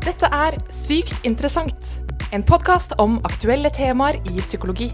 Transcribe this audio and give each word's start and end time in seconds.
Dette 0.00 0.28
er 0.32 0.54
Sykt 0.72 1.26
interessant, 1.28 1.88
en 2.32 2.40
podkast 2.40 2.94
om 3.02 3.18
aktuelle 3.28 3.68
temaer 3.68 4.16
i 4.30 4.40
psykologi. 4.40 4.86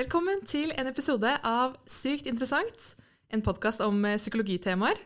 Velkommen 0.00 0.40
til 0.48 0.72
en 0.72 0.88
episode 0.88 1.36
av 1.44 1.76
Sykt 1.84 2.24
interessant, 2.24 2.94
en 3.28 3.44
podkast 3.44 3.84
om 3.84 4.00
eh, 4.08 4.16
psykologitemaer. 4.16 5.04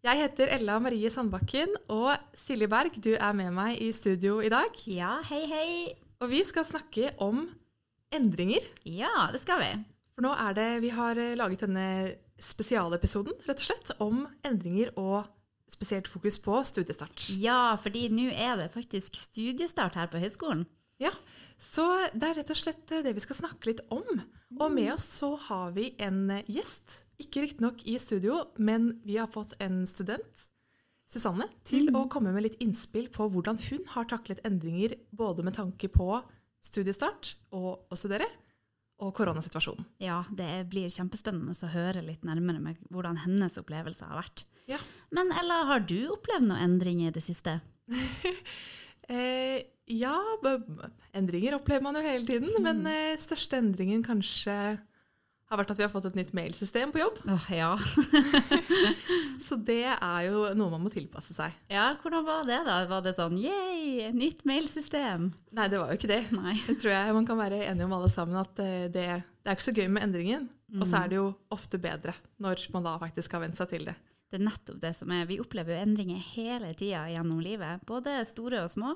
Jeg 0.00 0.16
heter 0.24 0.56
Ella 0.56 0.80
Marie 0.80 1.12
Sandbakken, 1.12 1.76
og 1.92 2.16
Silje 2.32 2.72
Berg, 2.72 2.96
du 3.04 3.12
er 3.20 3.36
med 3.36 3.52
meg 3.52 3.76
i 3.84 3.92
studio 3.92 4.40
i 4.40 4.48
dag. 4.48 4.72
Ja, 4.88 5.18
hei, 5.28 5.44
hei. 5.44 5.72
Og 6.24 6.32
vi 6.32 6.40
skal 6.48 6.64
snakke 6.64 7.12
om 7.20 7.50
endringer. 8.14 8.64
Ja, 8.84 9.28
det 9.32 9.42
skal 9.44 9.62
vi. 9.62 9.70
For 10.16 10.26
nå 10.26 10.32
er 10.36 10.56
det 10.56 10.68
Vi 10.84 10.90
har 10.94 11.18
eh, 11.20 11.36
laget 11.38 11.64
denne 11.66 11.86
spesialepisoden 12.40 13.36
rett 13.46 13.60
og 13.60 13.66
slett 13.66 13.92
om 14.00 14.24
endringer 14.46 14.94
og 15.00 15.28
spesielt 15.70 16.08
fokus 16.10 16.40
på 16.42 16.56
studiestart. 16.66 17.28
Ja, 17.38 17.76
fordi 17.78 18.08
nå 18.12 18.30
er 18.32 18.56
det 18.58 18.72
faktisk 18.74 19.16
studiestart 19.18 19.98
her 19.98 20.10
på 20.10 20.20
høyskolen. 20.22 20.66
Ja, 21.00 21.12
Så 21.56 21.84
det 22.12 22.26
er 22.26 22.34
rett 22.40 22.50
og 22.52 22.58
slett 22.58 22.90
det 22.90 23.14
vi 23.16 23.22
skal 23.24 23.38
snakke 23.38 23.70
litt 23.70 23.80
om. 23.92 24.04
Og 24.58 24.72
med 24.72 24.90
oss 24.92 25.06
så 25.20 25.32
har 25.48 25.72
vi 25.76 25.94
en 26.02 26.26
gjest. 26.48 27.04
Ikke 27.20 27.44
riktignok 27.44 27.84
i 27.88 27.96
studio, 28.00 28.42
men 28.58 28.98
vi 29.04 29.16
har 29.20 29.30
fått 29.32 29.54
en 29.60 29.86
student, 29.88 30.48
Susanne, 31.10 31.48
til 31.66 31.88
å 31.96 32.04
komme 32.12 32.30
med 32.34 32.44
litt 32.44 32.60
innspill 32.62 33.08
på 33.12 33.26
hvordan 33.32 33.58
hun 33.70 33.86
har 33.94 34.06
taklet 34.12 34.44
endringer 34.46 34.94
både 35.16 35.42
med 35.42 35.56
tanke 35.56 35.88
på 35.90 36.20
studiestart 36.64 37.34
og 37.56 37.90
å 37.90 37.98
studere, 37.98 38.28
og 39.00 39.14
koronasituasjonen. 39.16 39.86
Ja, 40.02 40.18
det 40.36 40.66
blir 40.68 40.90
kjempespennende 40.92 41.54
å 41.56 41.70
høre 41.72 42.02
litt 42.04 42.26
nærmere 42.26 42.60
med 42.60 42.80
hvordan 42.92 43.22
hennes 43.22 43.56
opplevelse 43.56 44.04
har 44.04 44.20
vært. 44.20 44.44
Ja. 44.68 44.76
Men 45.14 45.32
Ella, 45.40 45.62
har 45.70 45.86
du 45.88 45.96
opplevd 46.12 46.50
noen 46.50 46.60
endringer 46.66 47.08
i 47.08 47.16
det 47.16 47.24
siste? 47.24 47.60
Eh, 49.10 49.64
ja, 49.90 50.12
endringer 51.18 51.56
opplever 51.56 51.82
man 51.82 51.96
jo 51.98 52.02
hele 52.04 52.22
tiden, 52.28 52.52
men 52.62 52.84
eh, 52.86 53.16
største 53.18 53.58
endringen 53.58 54.04
kanskje 54.06 54.54
har 55.50 55.58
vært 55.58 55.72
at 55.74 55.80
vi 55.80 55.84
har 55.84 55.90
fått 55.90 56.06
et 56.06 56.16
nytt 56.18 56.30
mailsystem 56.36 56.92
på 56.94 57.00
jobb. 57.00 57.16
Åh, 57.26 57.46
ja. 57.52 57.70
Så 59.46 59.58
det 59.58 59.82
er 59.90 60.28
jo 60.28 60.44
noe 60.54 60.70
man 60.70 60.84
må 60.84 60.92
tilpasse 60.92 61.34
seg. 61.34 61.56
ja. 61.72 61.88
Hvordan 62.00 62.26
var 62.26 62.46
det, 62.46 62.60
da? 62.68 62.76
Var 62.90 63.02
det 63.04 63.16
sånn 63.18 63.34
yeah, 63.40 64.14
nytt 64.14 64.44
mailsystem? 64.48 65.32
Nei, 65.56 65.66
det 65.72 65.80
var 65.82 65.90
jo 65.90 65.98
ikke 65.98 66.12
det. 66.12 66.22
Nei. 66.36 66.54
Det 66.68 66.78
tror 66.82 66.94
jeg 66.94 67.16
man 67.18 67.26
kan 67.28 67.40
være 67.40 67.64
enige 67.66 67.88
om 67.88 67.96
alle 67.98 68.12
sammen, 68.12 68.38
at 68.38 68.62
eh, 68.62 68.86
det, 68.92 69.08
det 69.42 69.50
er 69.50 69.58
ikke 69.58 69.68
så 69.70 69.76
gøy 69.76 69.90
med 69.90 70.06
endringen. 70.06 70.46
Og 70.78 70.86
så 70.86 71.00
er 71.00 71.10
det 71.10 71.18
jo 71.18 71.32
ofte 71.50 71.80
bedre 71.82 72.14
når 72.38 72.62
man 72.70 72.86
da 72.86 72.94
faktisk 73.02 73.34
har 73.34 73.42
vent 73.42 73.58
seg 73.58 73.72
til 73.72 73.88
det. 73.90 73.96
Det 74.30 74.38
er 74.38 74.46
nettopp 74.46 74.78
det 74.78 74.92
som 74.94 75.10
er. 75.10 75.26
Vi 75.26 75.40
opplever 75.42 75.74
jo 75.74 75.82
endringer 75.82 76.20
hele 76.36 76.70
tida 76.78 77.08
gjennom 77.10 77.40
livet, 77.42 77.82
både 77.88 78.20
store 78.28 78.62
og 78.62 78.70
små. 78.70 78.92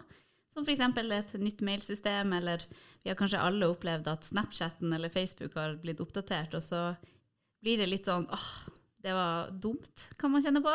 Som 0.55 0.63
f.eks. 0.63 0.85
et 0.87 1.35
nytt 1.43 1.65
mailsystem, 1.67 2.31
eller 2.37 2.63
vi 3.03 3.11
har 3.11 3.19
kanskje 3.19 3.43
alle 3.43 3.67
opplevd 3.73 4.07
at 4.13 4.29
Snapchatten 4.29 4.93
eller 4.95 5.11
Facebook 5.11 5.57
har 5.59 5.75
blitt 5.83 6.03
oppdatert, 6.05 6.55
og 6.55 6.63
så 6.63 6.83
blir 7.65 7.81
det 7.81 7.89
litt 7.91 8.07
sånn 8.07 8.29
åh, 8.31 8.51
det 9.05 9.13
var 9.17 9.51
dumt, 9.51 10.05
kan 10.21 10.31
man 10.33 10.45
kjenne 10.45 10.63
på. 10.65 10.75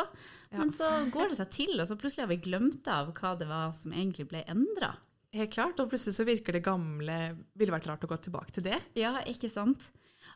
Ja. 0.50 0.58
Men 0.58 0.74
så 0.74 0.90
går 1.10 1.32
det 1.32 1.38
seg 1.40 1.54
til, 1.54 1.72
og 1.80 1.88
så 1.88 1.96
plutselig 1.98 2.26
har 2.26 2.30
vi 2.34 2.42
glemt 2.44 2.90
av 2.92 3.14
hva 3.16 3.32
det 3.40 3.48
var 3.48 3.72
som 3.74 3.94
egentlig 3.96 4.28
ble 4.30 4.44
endra. 4.52 4.92
Helt 5.34 5.54
klart, 5.54 5.80
og 5.80 5.90
plutselig 5.90 6.18
så 6.18 6.26
virker 6.26 6.56
det 6.56 6.64
gamle 6.66 7.16
Ville 7.58 7.74
vært 7.74 7.86
rart 7.86 8.04
å 8.04 8.10
gå 8.10 8.18
tilbake 8.22 8.54
til 8.54 8.66
det. 8.66 8.80
Ja, 8.98 9.16
ikke 9.30 9.50
sant? 9.50 9.88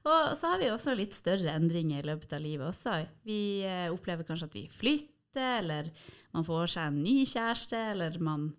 Og 0.05 0.35
så 0.39 0.53
har 0.53 0.61
vi 0.61 0.69
også 0.71 0.95
litt 0.97 1.17
større 1.17 1.55
endringer 1.57 2.03
i 2.03 2.09
løpet 2.09 2.35
av 2.37 2.43
livet 2.45 2.69
også. 2.69 2.99
Vi 3.27 3.65
eh, 3.67 3.89
opplever 3.93 4.27
kanskje 4.27 4.51
at 4.51 4.57
vi 4.57 4.67
flytter, 4.71 5.61
eller 5.61 5.89
man 6.37 6.47
får 6.47 6.75
seg 6.77 6.91
en 6.91 7.03
ny 7.03 7.17
kjæreste, 7.27 7.81
eller 7.95 8.19
man 8.23 8.51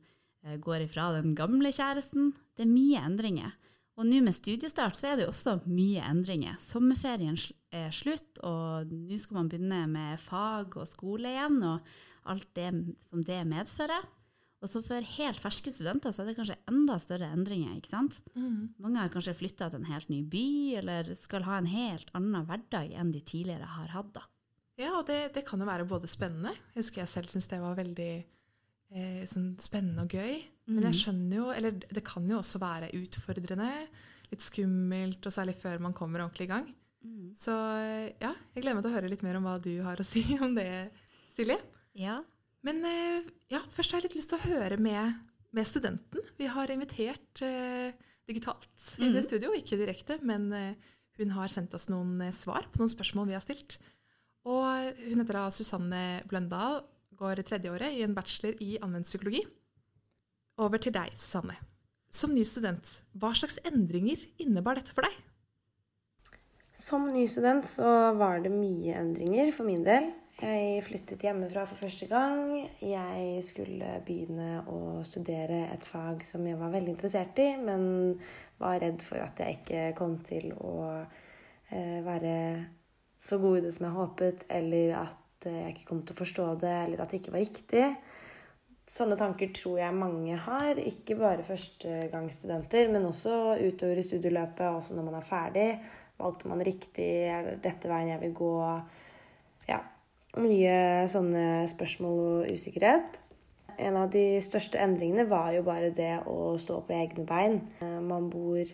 går 0.64 0.86
ifra 0.86 1.12
den 1.16 1.36
gamle 1.38 1.72
kjæresten. 1.74 2.34
Det 2.56 2.66
er 2.66 2.72
mye 2.72 3.04
endringer. 3.06 3.56
Og 3.96 4.08
nå 4.10 4.20
med 4.26 4.36
studiestart 4.36 4.98
så 5.00 5.12
er 5.12 5.16
det 5.18 5.26
jo 5.26 5.32
også 5.32 5.60
mye 5.72 6.04
endringer. 6.04 6.58
Sommerferien 6.60 7.38
er 7.72 7.94
slutt, 7.96 8.42
og 8.44 8.92
nå 8.92 9.20
skal 9.22 9.40
man 9.40 9.50
begynne 9.52 9.86
med 9.88 10.20
fag 10.20 10.76
og 10.76 10.90
skole 10.90 11.32
igjen, 11.32 11.62
og 11.64 12.30
alt 12.32 12.50
det 12.58 12.74
som 13.08 13.24
det 13.24 13.40
medfører. 13.48 14.04
Og 14.64 14.72
så 14.72 14.82
for 14.84 15.08
helt 15.16 15.40
ferske 15.40 15.72
studenter 15.72 16.12
så 16.16 16.24
er 16.24 16.32
det 16.32 16.38
kanskje 16.40 16.58
enda 16.72 16.96
større 17.00 17.30
endringer, 17.36 17.76
ikke 17.78 17.92
sant? 17.92 18.20
Mange 18.82 19.00
har 19.00 19.12
kanskje 19.14 19.36
flytta 19.38 19.70
til 19.70 19.84
en 19.84 19.92
helt 19.92 20.10
ny 20.10 20.24
by, 20.28 20.46
eller 20.82 21.12
skal 21.16 21.46
ha 21.48 21.60
en 21.62 21.70
helt 21.70 22.10
annen 22.18 22.48
hverdag 22.50 22.96
enn 22.98 23.14
de 23.14 23.22
tidligere 23.22 23.70
har 23.78 23.94
hatt. 23.94 24.14
da. 24.16 24.26
Ja, 24.82 24.98
og 24.98 25.06
det, 25.08 25.34
det 25.38 25.46
kan 25.48 25.62
jo 25.62 25.68
være 25.70 25.88
både 25.88 26.10
spennende. 26.12 26.52
Jeg 26.74 26.82
husker 26.84 27.04
jeg 27.04 27.14
selv 27.14 27.32
syntes 27.32 27.48
det 27.48 27.62
var 27.62 27.78
veldig 27.78 28.14
eh, 28.94 29.24
sånn 29.30 29.54
spennende 29.62 30.06
og 30.06 30.16
gøy. 30.16 30.42
Men 30.74 30.88
jeg 30.90 31.00
skjønner 31.04 31.38
jo, 31.38 31.50
eller 31.54 31.76
det 31.78 32.04
kan 32.06 32.26
jo 32.30 32.40
også 32.40 32.62
være 32.62 32.90
utfordrende, 32.98 33.70
litt 34.32 34.42
skummelt, 34.42 35.22
og 35.22 35.34
særlig 35.34 35.54
før 35.60 35.84
man 35.86 35.94
kommer 35.98 36.24
ordentlig 36.24 36.48
i 36.50 36.54
gang. 36.56 36.72
Så 37.38 37.54
eh, 37.54 38.14
ja, 38.22 38.32
jeg 38.56 38.64
gleder 38.64 38.78
meg 38.78 38.86
til 38.86 38.92
å 38.92 38.96
høre 38.96 39.12
litt 39.12 39.24
mer 39.26 39.38
om 39.40 39.46
hva 39.48 39.58
du 39.62 39.74
har 39.86 40.00
å 40.00 40.08
si 40.08 40.24
om 40.46 40.56
det, 40.58 40.70
Silje. 41.36 41.60
Ja. 42.00 42.20
Men 42.66 42.82
eh, 42.88 43.28
ja, 43.52 43.62
først 43.72 43.94
har 43.94 44.02
jeg 44.02 44.10
litt 44.10 44.20
lyst 44.22 44.32
til 44.34 44.40
å 44.40 44.48
høre 44.56 44.80
med, 44.82 45.20
med 45.56 45.70
studenten. 45.70 46.24
Vi 46.40 46.50
har 46.50 46.72
invitert 46.74 47.44
eh, 47.46 47.94
digitalt 48.26 48.88
inn 49.04 49.18
i 49.18 49.24
studio, 49.24 49.54
ikke 49.54 49.80
direkte, 49.80 50.18
men 50.26 50.48
eh, 50.56 50.94
hun 51.20 51.36
har 51.36 51.52
sendt 51.52 51.76
oss 51.78 51.90
noen 51.92 52.18
eh, 52.26 52.34
svar 52.36 52.70
på 52.72 52.82
noen 52.82 52.92
spørsmål 52.92 53.30
vi 53.30 53.38
har 53.38 53.44
stilt. 53.44 53.78
Og 54.46 54.66
hun 55.02 55.22
heter 55.22 55.40
da 55.40 55.46
Susanne 55.54 56.04
Bløndal, 56.30 56.84
går 57.20 57.44
tredjeåret 57.48 57.96
i 57.96 58.04
en 58.06 58.16
bachelor 58.16 58.58
i 58.64 58.76
anvendt 58.82 59.10
psykologi. 59.10 59.44
Over 60.62 60.82
til 60.82 60.94
deg, 60.96 61.16
Susanne. 61.20 61.58
Som 62.16 62.36
ny 62.36 62.46
student, 62.48 62.88
hva 63.20 63.34
slags 63.36 63.58
endringer 63.68 64.22
innebar 64.40 64.80
dette 64.80 64.94
for 64.96 65.04
deg? 65.04 65.16
Som 66.76 67.10
ny 67.12 67.26
student 67.28 67.68
så 67.68 67.88
var 68.20 68.42
det 68.44 68.52
mye 68.52 68.96
endringer 69.00 69.52
for 69.56 69.68
min 69.68 69.84
del. 69.84 70.12
Jeg 70.36 70.82
flyttet 70.84 71.22
hjemmefra 71.24 71.64
for 71.68 71.80
første 71.80 72.08
gang. 72.12 72.66
Jeg 72.84 73.44
skulle 73.48 74.00
begynne 74.04 74.66
å 74.68 75.04
studere 75.08 75.70
et 75.72 75.88
fag 75.88 76.26
som 76.28 76.44
jeg 76.48 76.60
var 76.60 76.74
veldig 76.74 76.92
interessert 76.92 77.40
i, 77.40 77.54
men 77.56 78.18
var 78.60 78.82
redd 78.84 79.04
for 79.04 79.24
at 79.24 79.40
jeg 79.40 79.62
ikke 79.62 79.86
kom 79.96 80.18
til 80.28 80.52
å 80.56 80.76
eh, 81.72 82.02
være 82.04 82.36
så 83.20 83.40
god 83.40 83.62
i 83.62 83.64
det 83.68 83.72
som 83.76 83.88
jeg 83.88 83.96
håpet, 83.96 84.46
eller 84.60 84.98
at 85.06 85.25
jeg 85.52 85.74
ikke 85.74 85.88
kom 85.90 86.04
til 86.06 86.16
å 86.16 86.22
forstå 86.22 86.46
det, 86.62 86.76
eller 86.86 87.02
at 87.04 87.12
det 87.12 87.22
ikke 87.22 87.34
var 87.36 87.44
riktig. 87.44 87.88
Sånne 88.86 89.18
tanker 89.18 89.50
tror 89.56 89.80
jeg 89.82 89.98
mange 89.98 90.38
har, 90.46 90.78
ikke 90.78 91.18
bare 91.18 91.46
førstegangsstudenter, 91.48 92.92
men 92.94 93.08
også 93.10 93.56
utover 93.58 93.98
i 93.98 94.06
studieløpet, 94.06 94.68
også 94.70 94.98
når 94.98 95.08
man 95.08 95.18
er 95.20 95.26
ferdig. 95.26 95.68
Valgte 96.20 96.52
man 96.52 96.64
riktig? 96.64 97.10
Er 97.28 97.56
dette 97.64 97.90
veien 97.92 98.14
jeg 98.14 98.22
vil 98.22 98.36
gå? 98.38 98.54
Ja. 99.68 99.82
Mye 100.36 100.78
sånne 101.12 101.66
spørsmål 101.72 102.22
og 102.22 102.54
usikkerhet. 102.54 103.20
En 103.82 103.98
av 104.00 104.12
de 104.14 104.40
største 104.44 104.80
endringene 104.80 105.26
var 105.28 105.52
jo 105.56 105.64
bare 105.68 105.92
det 105.96 106.14
å 106.32 106.56
stå 106.62 106.82
på 106.88 106.96
egne 106.96 107.26
bein. 107.28 107.58
Man 107.82 108.30
bor 108.32 108.70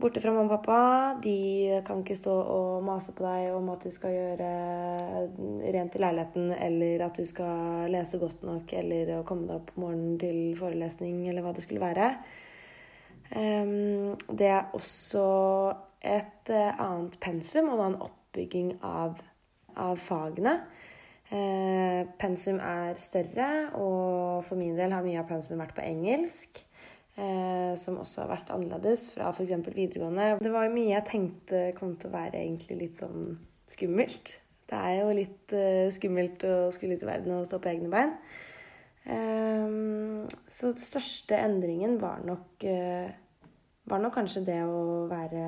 borte 0.00 0.20
fra 0.22 0.32
mamma 0.32 0.48
og 0.48 0.62
pappa. 0.64 1.20
De 1.22 1.80
kan 1.86 2.00
ikke 2.02 2.16
stå 2.18 2.32
og 2.32 2.84
mase 2.86 3.12
på 3.16 3.24
deg 3.26 3.54
om 3.54 3.68
at 3.72 3.84
du 3.84 3.92
skal 3.94 4.14
gjøre 4.14 4.50
rent 5.76 5.96
i 5.96 6.02
leiligheten, 6.02 6.50
eller 6.56 7.06
at 7.06 7.20
du 7.20 7.28
skal 7.28 7.90
lese 7.92 8.20
godt 8.20 8.44
nok, 8.46 8.72
eller 8.80 9.14
å 9.18 9.24
komme 9.28 9.48
deg 9.48 9.60
opp 9.60 9.72
om 9.76 9.84
morgenen 9.86 10.18
til 10.20 10.40
forelesning, 10.58 11.22
eller 11.28 11.44
hva 11.44 11.54
det 11.56 11.64
skulle 11.66 11.84
være. 11.84 12.12
Ehm, 13.36 14.16
Det 14.28 14.46
er 14.46 14.70
også 14.74 15.26
et 16.02 16.50
eh, 16.50 16.80
annet 16.80 17.18
pensum 17.20 17.68
og 17.68 17.84
en 17.86 18.00
oppbygging 18.08 18.78
av, 18.82 19.20
av 19.76 19.96
fagene. 20.00 20.60
Eh, 21.30 22.06
Pensum 22.18 22.58
er 22.58 22.94
større, 22.98 23.70
og 23.78 24.44
for 24.44 24.56
min 24.56 24.76
del 24.76 24.92
har 24.92 25.04
mye 25.04 25.20
av 25.20 25.28
pensumet 25.28 25.62
vært 25.66 25.76
på 25.76 25.86
engelsk. 25.86 26.64
Eh, 27.20 27.72
som 27.76 27.98
også 28.00 28.22
har 28.22 28.30
vært 28.30 28.50
annerledes 28.54 29.08
fra 29.12 29.28
f.eks. 29.34 29.52
videregående. 29.74 30.38
Det 30.40 30.52
var 30.54 30.70
mye 30.72 30.94
jeg 30.94 31.08
tenkte 31.08 31.64
kom 31.76 31.96
til 32.00 32.08
å 32.08 32.14
være 32.14 32.40
egentlig 32.40 32.78
litt 32.78 33.02
sånn 33.02 33.34
skummelt. 33.68 34.38
Det 34.70 34.78
er 34.78 34.94
jo 35.02 35.10
litt 35.18 35.54
eh, 35.56 35.90
skummelt 35.92 36.46
å 36.48 36.54
skulle 36.72 36.96
ut 36.96 37.04
i 37.04 37.10
verden 37.10 37.34
og 37.36 37.48
stå 37.48 37.60
på 37.60 37.72
egne 37.72 37.90
bein. 37.92 38.14
Eh, 39.04 39.76
så 40.48 40.70
den 40.70 40.80
største 40.80 41.36
endringen 41.36 41.98
var 42.00 42.24
nok, 42.24 42.64
eh, 42.64 43.12
var 43.90 44.00
nok 44.00 44.16
kanskje 44.16 44.46
det 44.48 44.60
å 44.64 45.04
være 45.10 45.44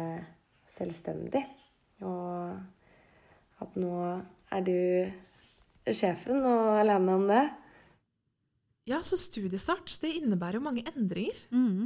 selvstendig. 0.76 1.46
Og 2.04 3.62
at 3.62 3.80
nå 3.80 3.96
er 4.52 4.66
du 4.66 5.88
sjefen 5.88 6.42
og 6.42 6.82
alene 6.82 7.16
om 7.16 7.28
det. 7.30 7.44
Ja, 8.88 8.98
så 9.06 9.16
studiestart 9.20 9.92
det 10.02 10.10
innebærer 10.18 10.58
jo 10.58 10.64
mange 10.64 10.82
endringer, 10.90 11.36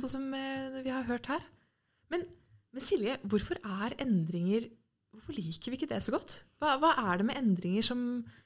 sånn 0.00 0.12
som 0.14 0.26
eh, 0.37 0.81
vi 0.81 0.93
har 0.94 1.04
hørt 1.08 1.28
her. 1.32 1.44
Men 2.12 2.25
Men 2.76 2.84
Silje, 2.84 3.14
hvorfor 3.25 3.56
er 3.64 3.94
endringer 4.02 4.66
Hvorfor 5.16 5.32
liker 5.32 5.72
vi 5.72 5.78
ikke 5.78 5.88
det 5.88 6.02
så 6.04 6.12
godt? 6.12 6.32
Hva, 6.60 6.75
hva 6.76 6.90
er 7.08 7.16
det 7.16 7.25
med 7.25 7.38
endringer 7.40 7.84
som, 7.87 8.00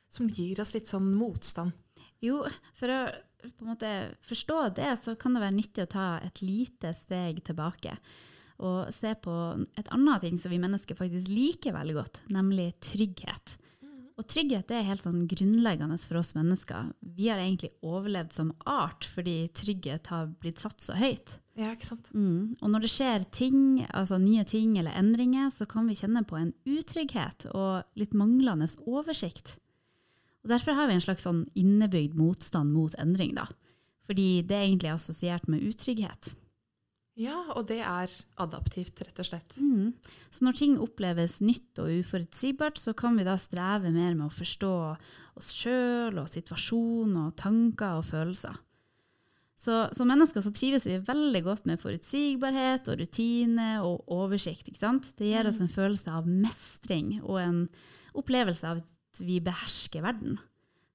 som 0.07 0.29
gir 0.31 0.61
oss 0.63 0.71
litt 0.77 0.87
sånn 0.87 1.09
motstand? 1.19 1.75
Jo, 2.23 2.45
for 2.79 2.93
å 2.95 2.99
på 3.41 3.65
en 3.65 3.71
måte 3.73 3.91
forstå 4.29 4.59
det, 4.77 4.91
så 5.03 5.17
kan 5.19 5.35
det 5.35 5.43
være 5.43 5.57
nyttig 5.57 5.83
å 5.83 5.91
ta 5.91 6.07
et 6.23 6.43
lite 6.45 6.93
steg 6.95 7.41
tilbake. 7.47 7.97
Og 8.61 8.91
se 8.93 9.15
på 9.25 9.35
et 9.81 9.91
annet 9.97 10.27
ting 10.27 10.39
som 10.39 10.53
vi 10.53 10.61
mennesker 10.61 10.99
faktisk 10.99 11.31
liker 11.33 11.75
veldig 11.75 11.97
godt, 11.97 12.23
nemlig 12.31 12.75
trygghet. 12.85 13.57
Og 14.21 14.27
trygghet 14.29 14.69
er 14.75 14.85
helt 14.85 15.01
sånn 15.07 15.23
grunnleggende 15.31 15.97
for 16.03 16.19
oss 16.21 16.35
mennesker. 16.37 16.91
Vi 17.17 17.31
har 17.31 17.41
egentlig 17.41 17.71
overlevd 17.81 18.35
som 18.37 18.51
art 18.69 19.07
fordi 19.09 19.47
trygghet 19.57 20.11
har 20.13 20.29
blitt 20.43 20.61
satt 20.61 20.85
så 20.85 20.97
høyt. 20.99 21.39
Ja, 21.57 21.71
ikke 21.73 21.89
sant? 21.89 22.11
Mm. 22.13 22.59
Og 22.61 22.69
når 22.69 22.85
det 22.85 22.91
skjer 22.93 23.25
ting, 23.33 23.63
altså 23.89 24.19
nye 24.21 24.45
ting 24.49 24.77
eller 24.77 24.93
endringer, 25.01 25.49
så 25.55 25.65
kan 25.69 25.89
vi 25.89 25.97
kjenne 25.97 26.27
på 26.29 26.37
en 26.37 26.53
utrygghet 26.69 27.49
og 27.55 27.89
litt 27.97 28.13
manglende 28.13 28.69
oversikt. 28.85 29.57
Og 30.45 30.53
Derfor 30.53 30.77
har 30.77 30.91
vi 30.91 30.99
en 30.99 31.05
slags 31.05 31.25
sånn 31.25 31.47
innebygd 31.57 32.17
motstand 32.21 32.77
mot 32.77 32.97
endring, 33.01 33.33
da. 33.41 33.49
Fordi 34.09 34.43
det 34.45 34.57
er 34.57 34.67
egentlig 34.67 34.93
assosiert 34.93 35.49
med 35.49 35.65
utrygghet. 35.65 36.35
Ja, 37.21 37.37
og 37.53 37.67
det 37.69 37.83
er 37.85 38.13
adaptivt, 38.41 39.03
rett 39.05 39.19
og 39.21 39.27
slett. 39.29 39.57
Mm. 39.61 39.93
Så 40.33 40.47
når 40.47 40.57
ting 40.57 40.79
oppleves 40.81 41.41
nytt 41.45 41.77
og 41.83 41.91
uforutsigbart, 42.01 42.81
så 42.81 42.95
kan 42.97 43.19
vi 43.19 43.27
da 43.27 43.35
streve 43.41 43.93
mer 43.93 44.15
med 44.15 44.31
å 44.31 44.33
forstå 44.33 44.73
oss 45.37 45.53
sjøl 45.53 46.17
og 46.23 46.31
situasjonen 46.33 47.19
og 47.27 47.37
tanker 47.41 48.01
og 48.01 48.09
følelser. 48.09 48.57
Så 49.61 49.83
som 49.93 50.09
mennesker 50.09 50.41
så 50.41 50.55
trives 50.57 50.87
vi 50.89 50.97
veldig 51.05 51.43
godt 51.45 51.67
med 51.69 51.83
forutsigbarhet 51.83 52.89
og 52.89 53.03
rutine 53.03 53.75
og 53.85 54.09
oversikt. 54.17 54.71
ikke 54.71 54.81
sant? 54.81 55.11
Det 55.21 55.29
gir 55.29 55.51
oss 55.51 55.61
en 55.61 55.69
følelse 55.69 56.15
av 56.17 56.29
mestring 56.29 57.19
og 57.21 57.37
en 57.43 57.59
opplevelse 58.17 58.65
av 58.65 58.81
at 58.81 59.21
vi 59.21 59.37
behersker 59.45 60.07
verden. 60.07 60.39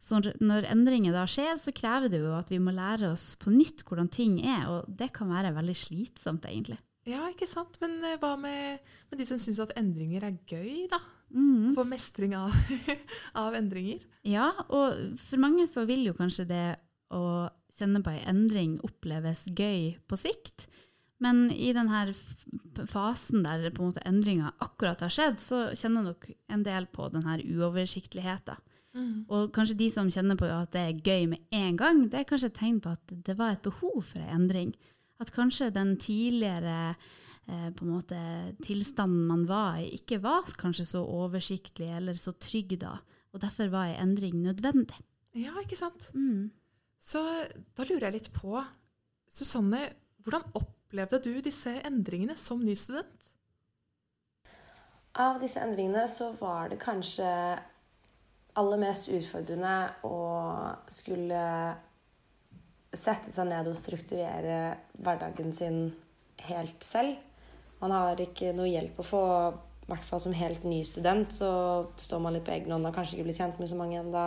Så 0.06 0.20
når 0.22 0.68
endringer 0.70 1.16
da 1.16 1.24
skjer, 1.30 1.56
så 1.58 1.74
krever 1.74 2.12
det 2.14 2.20
jo 2.22 2.36
at 2.38 2.52
vi 2.54 2.60
må 2.62 2.74
lære 2.76 3.10
oss 3.10 3.32
på 3.42 3.54
nytt 3.54 3.82
hvordan 3.88 4.12
ting 4.14 4.38
er, 4.46 4.68
og 4.70 4.92
det 5.00 5.10
kan 5.16 5.32
være 5.34 5.56
veldig 5.56 5.76
slitsomt, 5.80 6.46
egentlig. 6.46 6.78
Ja, 7.10 7.24
ikke 7.30 7.48
sant? 7.50 7.78
Men 7.82 7.98
eh, 8.06 8.18
hva 8.22 8.34
med, 8.42 8.86
med 9.12 9.20
de 9.22 9.26
som 9.30 9.42
syns 9.42 9.62
at 9.62 9.76
endringer 9.78 10.26
er 10.26 10.38
gøy, 10.50 10.86
da? 10.90 11.02
Mm. 11.34 11.74
For 11.78 11.90
mestring 11.90 12.36
av, 12.38 12.54
av 13.44 13.58
endringer? 13.58 14.06
Ja, 14.26 14.52
og 14.70 15.18
for 15.22 15.42
mange 15.42 15.66
så 15.70 15.88
vil 15.90 16.06
jo 16.08 16.16
kanskje 16.18 16.48
det 16.50 16.66
å 17.14 17.48
kjenne 17.76 18.02
på 18.06 18.14
ei 18.14 18.24
endring 18.30 18.78
oppleves 18.86 19.46
gøy 19.50 19.96
på 20.10 20.20
sikt. 20.20 20.68
Men 21.22 21.48
i 21.54 21.72
denne 21.74 22.08
fasen 22.92 23.46
der 23.46 23.70
på 23.72 23.82
en 23.84 23.92
måte 23.92 24.06
endringa 24.06 24.54
akkurat 24.64 25.02
har 25.06 25.14
skjedd, 25.14 25.38
så 25.42 25.62
kjenner 25.78 26.10
nok 26.10 26.30
en 26.52 26.66
del 26.66 26.90
på 26.94 27.10
denne 27.14 27.38
uoversiktligheten. 27.42 28.62
Mm. 28.96 29.26
Og 29.28 29.52
kanskje 29.56 29.78
de 29.80 29.90
som 29.92 30.10
kjenner 30.12 30.38
på 30.40 30.48
at 30.48 30.72
det 30.74 30.82
er 30.82 31.04
gøy 31.04 31.30
med 31.34 31.56
en 31.56 31.80
gang, 31.80 32.04
det 32.12 32.22
er 32.22 32.28
kanskje 32.30 32.52
et 32.54 32.60
tegn 32.62 32.80
på 32.84 32.94
at 32.96 33.16
det 33.28 33.36
var 33.38 33.56
et 33.56 33.66
behov 33.66 34.00
for 34.08 34.22
en 34.24 34.38
endring. 34.40 34.72
At 35.20 35.32
kanskje 35.36 35.72
den 35.76 35.96
tidligere 36.00 36.96
eh, 37.48 37.70
på 37.76 37.86
en 37.86 37.92
måte 37.92 38.20
tilstanden 38.64 39.28
man 39.28 39.44
var 39.50 39.82
i, 39.84 39.92
ikke 40.00 40.22
var 40.24 40.48
kanskje 40.60 40.88
så 40.96 41.04
oversiktlig 41.04 41.92
eller 41.98 42.20
så 42.20 42.36
trygg 42.40 42.78
da. 42.82 42.96
Og 43.36 43.44
derfor 43.44 43.72
var 43.72 43.92
en 43.92 44.10
endring 44.10 44.40
nødvendig. 44.44 44.98
Ja, 45.36 45.52
ikke 45.60 45.80
sant? 45.80 46.10
Mm. 46.16 46.52
Så 47.04 47.22
da 47.76 47.86
lurer 47.86 48.08
jeg 48.08 48.22
litt 48.22 48.34
på, 48.34 48.64
Susanne, 49.30 49.90
hvordan 50.24 50.46
opplevde 50.56 51.20
du 51.26 51.34
disse 51.44 51.74
endringene 51.86 52.38
som 52.40 52.64
ny 52.64 52.74
student? 52.80 53.32
Av 55.20 55.38
disse 55.40 55.62
endringene 55.64 56.08
så 56.12 56.32
var 56.40 56.72
det 56.72 56.80
kanskje 56.82 57.28
aller 58.60 58.80
mest 58.80 59.10
utfordrende 59.12 59.76
å 60.08 60.18
skulle 60.92 61.44
sette 62.96 63.32
seg 63.34 63.50
ned 63.50 63.68
og 63.68 63.78
strukturere 63.78 64.60
hverdagen 65.04 65.52
sin 65.56 65.80
helt 66.48 66.84
selv. 66.84 67.18
Man 67.82 67.92
har 67.92 68.20
ikke 68.24 68.54
noe 68.56 68.70
hjelp 68.72 69.02
å 69.02 69.06
få, 69.06 69.24
i 69.84 69.90
hvert 69.92 70.08
fall 70.08 70.22
som 70.24 70.36
helt 70.36 70.64
ny 70.68 70.80
student. 70.88 71.34
Så 71.36 71.50
står 72.00 72.24
man 72.24 72.36
litt 72.38 72.46
på 72.48 72.56
egen 72.56 72.72
hånd 72.72 72.88
og 72.88 72.96
kanskje 72.96 73.18
ikke 73.18 73.28
blitt 73.28 73.42
kjent 73.42 73.60
med 73.60 73.72
så 73.72 73.80
mange 73.80 74.00
ennå. 74.00 74.26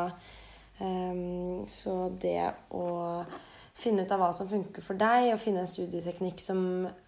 Um, 0.78 1.64
så 1.66 1.94
det 2.22 2.52
å 2.76 2.84
finne 3.78 4.04
ut 4.04 4.12
av 4.14 4.20
hva 4.22 4.30
som 4.34 4.50
funker 4.50 4.84
for 4.84 4.98
deg, 5.00 5.32
og 5.32 5.40
finne 5.42 5.64
en 5.64 5.70
studieteknikk 5.70 6.42
som 6.42 6.60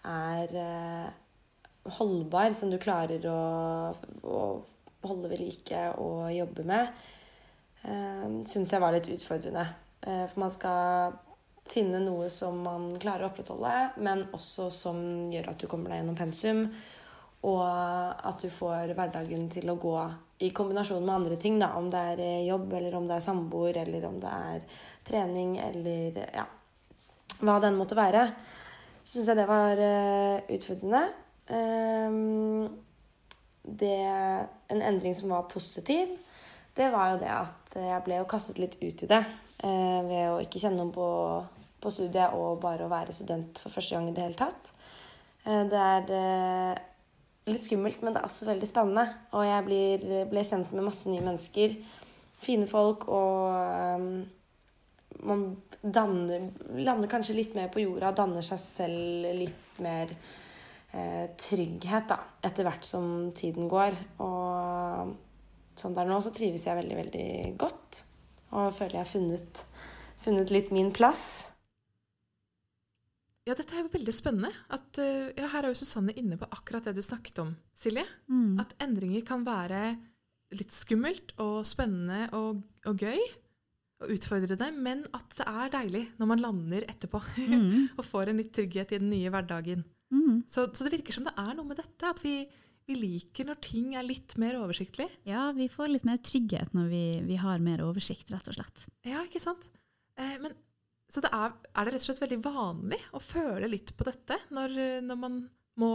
er 0.07 0.57
uh, 0.57 1.07
holdbar, 1.99 2.55
som 2.57 2.73
du 2.73 2.79
klarer 2.83 3.25
å, 3.31 3.41
å 4.27 4.41
holde 5.07 5.31
ved 5.31 5.41
like 5.41 5.81
og 6.01 6.29
jobbe 6.35 6.65
med, 6.69 6.93
uh, 7.85 7.91
ehm, 7.91 8.41
syns 8.49 8.73
jeg 8.75 8.83
var 8.83 8.95
litt 8.95 9.09
utfordrende. 9.11 9.67
Uh, 10.05 10.25
for 10.31 10.45
man 10.45 10.55
skal 10.55 11.19
finne 11.71 12.01
noe 12.03 12.29
som 12.33 12.59
man 12.65 12.91
klarer 13.01 13.27
å 13.27 13.31
opprettholde, 13.31 13.75
men 14.03 14.25
også 14.35 14.71
som 14.75 15.03
gjør 15.33 15.53
at 15.53 15.61
du 15.61 15.69
kommer 15.71 15.93
deg 15.93 16.03
gjennom 16.03 16.19
pensum, 16.19 16.65
og 17.47 17.63
at 17.65 18.43
du 18.43 18.51
får 18.53 18.93
hverdagen 18.97 19.47
til 19.53 19.71
å 19.73 19.79
gå 19.81 19.95
i 20.45 20.51
kombinasjon 20.57 21.05
med 21.05 21.15
andre 21.15 21.39
ting. 21.41 21.57
Da, 21.61 21.71
om 21.79 21.87
det 21.93 22.01
er 22.13 22.21
eh, 22.25 22.49
jobb, 22.49 22.67
eller 22.77 22.97
om 22.99 23.07
det 23.09 23.17
er 23.17 23.25
samboer, 23.25 23.79
eller 23.81 24.05
om 24.09 24.19
det 24.21 24.33
er 24.51 24.67
trening, 25.09 25.55
eller 25.63 26.19
ja, 26.35 26.45
hva 27.41 27.57
den 27.65 27.79
måtte 27.81 27.97
være. 27.97 28.27
Syns 29.01 29.31
jeg 29.31 29.41
det 29.41 29.49
var 29.49 29.81
utfordrende. 30.53 31.01
Um, 31.51 32.69
det, 33.63 33.97
en 34.73 34.83
endring 34.83 35.15
som 35.15 35.33
var 35.33 35.49
positiv, 35.51 36.17
det 36.77 36.89
var 36.93 37.13
jo 37.13 37.23
det 37.23 37.31
at 37.33 37.75
jeg 37.77 38.03
ble 38.07 38.21
jo 38.21 38.29
kastet 38.31 38.61
litt 38.63 38.77
ut 38.81 39.05
i 39.05 39.09
det. 39.11 39.23
Eh, 39.61 40.01
ved 40.07 40.31
å 40.31 40.39
ikke 40.41 40.61
kjenne 40.63 40.81
noen 40.81 40.93
på, 40.95 41.09
på, 41.83 41.93
studiet 41.93 42.37
og 42.37 42.61
bare 42.63 42.87
å 42.87 42.93
være 42.93 43.13
student 43.13 43.61
for 43.61 43.75
første 43.75 43.97
gang 43.97 44.09
i 44.09 44.15
det 44.17 44.25
hele 44.25 44.39
tatt. 44.39 44.73
Eh, 45.45 45.65
det 45.69 45.81
er 45.81 46.13
eh, 46.17 46.83
litt 47.51 47.69
skummelt, 47.69 48.01
men 48.01 48.15
det 48.15 48.23
er 48.23 48.29
også 48.31 48.49
veldig 48.49 48.69
spennende. 48.71 49.07
Og 49.37 49.45
jeg 49.45 49.67
blir, 49.67 50.07
ble 50.31 50.45
kjent 50.47 50.73
med 50.73 50.87
masse 50.87 51.11
nye 51.13 51.25
mennesker. 51.25 51.77
Fine 52.41 52.69
folk, 52.71 53.05
og 53.13 54.01
um, 54.01 54.23
man 55.29 55.43
danner, 55.83 56.47
lander 56.81 57.11
kanskje 57.11 57.37
litt 57.37 57.57
mer 57.59 57.69
på 57.73 57.83
jorda. 57.83 58.15
Danner 58.17 58.45
seg 58.45 58.63
selv 58.63 59.27
litt 59.37 59.83
mer 59.85 60.09
eh, 60.09 60.39
trygghet 60.91 62.09
da, 62.11 62.17
etter 62.43 62.67
hvert 62.67 62.87
som 62.87 63.31
tiden 63.37 63.69
går. 63.71 63.95
Og 64.25 65.13
sånn 65.79 65.95
der 65.97 66.09
nå 66.09 66.19
så 66.25 66.33
trives 66.35 66.67
jeg 66.67 66.79
veldig, 66.81 66.97
veldig 67.05 67.31
godt. 67.61 68.03
Og 68.51 68.73
føler 68.75 68.99
jeg 68.99 69.05
har 69.05 69.11
funnet, 69.13 69.65
funnet 70.21 70.53
litt 70.55 70.73
min 70.75 70.91
plass. 70.95 71.51
Ja, 73.49 73.57
dette 73.57 73.75
er 73.75 73.87
jo 73.87 73.93
veldig 73.93 74.13
spennende. 74.15 74.51
At, 74.71 74.99
eh, 75.01 75.33
ja, 75.39 75.49
her 75.51 75.65
er 75.65 75.73
jo 75.73 75.81
Susanne 75.81 76.15
inne 76.19 76.39
på 76.39 76.49
akkurat 76.53 76.85
det 76.87 76.95
du 76.99 77.03
snakket 77.03 77.41
om, 77.43 77.55
Silje. 77.75 78.05
Mm. 78.29 78.61
At 78.63 78.75
endringer 78.83 79.25
kan 79.27 79.47
være 79.47 79.97
litt 80.55 80.75
skummelt 80.75 81.33
og 81.43 81.63
spennende 81.67 82.29
og, 82.37 82.61
og 82.87 83.01
gøy. 83.01 83.23
Og 84.01 84.15
utfordrende, 84.15 84.71
men 84.73 85.03
at 85.13 85.35
det 85.37 85.45
er 85.45 85.73
deilig 85.75 86.05
når 86.17 86.29
man 86.31 86.41
lander 86.41 86.87
etterpå. 86.89 87.21
Mm. 87.49 87.89
og 87.99 88.05
får 88.07 88.31
en 88.31 88.41
litt 88.41 88.53
trygghet 88.57 88.95
i 88.95 89.01
den 89.03 89.11
nye 89.13 89.33
hverdagen. 89.33 89.85
Mm. 90.11 90.43
Så, 90.49 90.67
så, 90.75 90.85
det 90.85 90.97
virker 90.97 91.17
som 91.17 91.27
det 91.27 91.35
er 91.39 91.53
noe 91.57 91.69
med 91.69 91.81
dette. 91.81 92.11
At 92.11 92.23
vi, 92.25 92.35
vi 92.89 92.97
liker 92.99 93.49
når 93.49 93.61
ting 93.65 93.95
er 93.99 94.07
litt 94.07 94.37
mer 94.41 94.59
oversiktlig. 94.61 95.09
Ja, 95.29 95.51
vi 95.57 95.69
får 95.73 95.93
litt 95.93 96.09
mer 96.09 96.21
trygghet 96.25 96.75
når 96.77 96.91
vi, 96.93 97.05
vi 97.29 97.39
har 97.41 97.63
mer 97.63 97.85
oversikt, 97.87 98.33
rett 98.35 98.51
og 98.51 98.59
slett. 98.59 98.89
Ja, 99.07 99.23
ikke 99.27 99.43
sant? 99.43 99.71
Eh, 100.19 100.37
men, 100.43 100.57
så 101.11 101.23
det 101.25 101.33
er, 101.35 101.55
er, 101.75 101.87
det 101.87 101.95
rett 101.95 102.03
og 102.03 102.09
slett 102.09 102.25
veldig 102.27 102.43
vanlig 102.45 103.01
å 103.17 103.23
føle 103.23 103.71
litt 103.71 103.95
på 103.99 104.07
dette 104.07 104.37
når, 104.55 104.77
når 105.07 105.19
man 105.19 105.41
må 105.81 105.95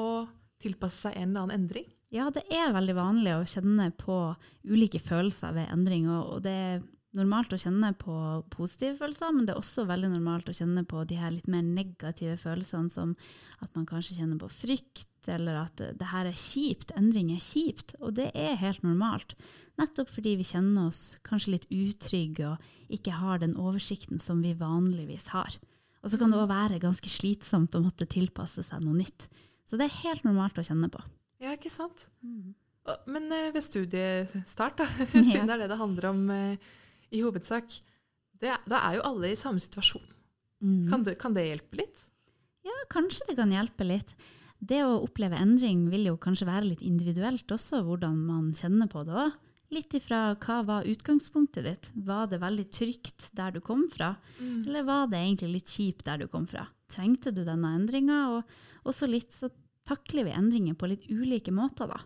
tilpasse 0.61 1.05
seg 1.05 1.15
en 1.19 1.29
eller 1.29 1.45
annen 1.45 1.61
endring? 1.63 1.87
Ja, 2.13 2.29
det 2.31 2.45
er 2.53 2.73
veldig 2.75 2.95
vanlig 2.95 3.33
å 3.35 3.47
kjenne 3.49 3.89
på 3.97 4.17
ulike 4.69 5.01
følelser 5.03 5.55
ved 5.55 5.71
endring. 5.73 6.07
Og 6.11 6.43
det 6.45 6.53
er 6.53 6.83
normalt 7.17 7.53
å 7.55 7.59
kjenne 7.59 7.91
på 7.99 8.15
positive 8.53 8.95
følelser, 8.99 9.33
men 9.35 9.47
det 9.47 9.53
er 9.53 9.59
også 9.61 9.85
veldig 9.89 10.11
normalt 10.13 10.49
å 10.51 10.55
kjenne 10.55 10.83
på 10.87 11.03
de 11.07 11.17
her 11.19 11.33
litt 11.33 11.47
mer 11.51 11.63
negative 11.65 12.37
følelsene, 12.41 12.91
som 12.91 13.13
at 13.63 13.71
man 13.77 13.87
kanskje 13.89 14.17
kjenner 14.19 14.39
på 14.41 14.49
frykt, 14.51 15.29
eller 15.31 15.61
at 15.63 15.81
det 15.97 16.09
her 16.11 16.29
er 16.29 16.37
kjipt. 16.37 16.93
Endring 16.99 17.31
er 17.33 17.41
kjipt. 17.43 17.95
Og 17.99 18.13
det 18.19 18.29
er 18.37 18.59
helt 18.61 18.83
normalt. 18.85 19.33
Nettopp 19.79 20.11
fordi 20.13 20.35
vi 20.39 20.47
kjenner 20.47 20.91
oss 20.91 21.15
kanskje 21.25 21.55
litt 21.55 21.69
utrygge 21.73 22.51
og 22.51 22.93
ikke 22.93 23.15
har 23.17 23.41
den 23.41 23.55
oversikten 23.57 24.21
som 24.23 24.43
vi 24.45 24.53
vanligvis 24.59 25.31
har. 25.33 25.57
Og 26.05 26.13
så 26.13 26.19
kan 26.21 26.29
det 26.29 26.37
òg 26.37 26.51
være 26.51 26.83
ganske 26.83 27.09
slitsomt 27.09 27.73
å 27.73 27.81
måtte 27.81 28.05
tilpasse 28.05 28.61
seg 28.63 28.85
noe 28.85 28.99
nytt. 28.99 29.25
Så 29.65 29.79
det 29.79 29.87
er 29.87 30.01
helt 30.03 30.27
normalt 30.27 30.59
å 30.61 30.65
kjenne 30.65 30.91
på. 30.93 31.01
Ja, 31.41 31.55
ikke 31.57 31.73
sant? 31.73 32.05
Mm. 32.21 32.53
Men 33.09 33.31
eh, 33.33 33.51
ved 33.53 33.63
studiestart, 33.65 34.77
da, 34.77 34.85
siden 35.25 35.49
det 35.49 35.55
er 35.55 35.63
det 35.63 35.71
det 35.73 35.79
handler 35.81 36.11
om 36.11 36.21
eh, 36.33 36.73
i 37.15 37.23
hovedsak, 37.23 37.79
det, 38.41 38.51
da 38.67 38.81
er 38.89 38.97
jo 38.99 39.05
alle 39.07 39.31
i 39.31 39.39
samme 39.39 39.61
situasjon. 39.63 40.05
Mm. 40.63 40.85
Kan, 40.91 41.03
det, 41.07 41.17
kan, 41.21 41.33
det, 41.35 41.47
hjelpe 41.47 41.79
litt? 41.79 42.03
Ja, 42.65 42.75
kanskje 42.91 43.29
det 43.29 43.37
kan 43.39 43.53
hjelpe 43.53 43.85
litt. 43.87 44.15
det 44.65 44.81
å 44.83 44.95
oppleve 45.05 45.37
endring 45.37 45.87
vil 45.91 46.07
jo 46.09 46.15
kanskje 46.17 46.47
være 46.47 46.69
litt 46.71 46.81
individuelt 46.81 47.51
også, 47.53 47.83
hvordan 47.85 48.15
man 48.25 48.47
kjenner 48.55 48.87
på 48.89 49.03
det 49.05 49.13
òg. 49.13 49.33
Litt 49.75 49.93
ifra 49.97 50.35
hva 50.39 50.59
var 50.65 50.87
utgangspunktet 50.89 51.65
ditt? 51.65 51.89
Var 52.07 52.27
det 52.31 52.39
veldig 52.41 52.65
trygt 52.71 53.29
der 53.35 53.51
du 53.55 53.59
kom 53.65 53.87
fra, 53.91 54.15
Mm. 54.39 54.63
eller 54.67 54.83
var 54.83 55.07
det 55.07 55.19
egentlig 55.19 55.51
litt 55.53 55.67
kjipt 55.73 56.03
der 56.05 56.17
du 56.23 56.27
kom 56.27 56.45
fra? 56.47 56.67
Trengte 56.89 57.33
du 57.33 57.43
denne 57.43 57.71
endringa? 57.75 58.19
Og 58.37 58.43
også 58.91 59.09
litt 59.09 59.31
så 59.33 59.49
takler 59.85 60.25
vi 60.25 60.31
endringer 60.37 60.75
på 60.77 60.87
litt 60.89 61.05
ulike 61.09 61.51
måter, 61.53 61.87
da. 61.87 61.99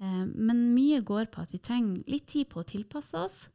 Eh, 0.00 0.24
Men 0.26 0.74
mye 0.74 1.00
går 1.02 1.26
på 1.30 1.42
at 1.42 1.52
vi 1.52 1.58
trenger 1.58 2.02
litt 2.06 2.26
tid 2.28 2.48
på 2.48 2.60
å 2.62 2.66
tilpasse 2.66 3.14
oss, 3.18 3.48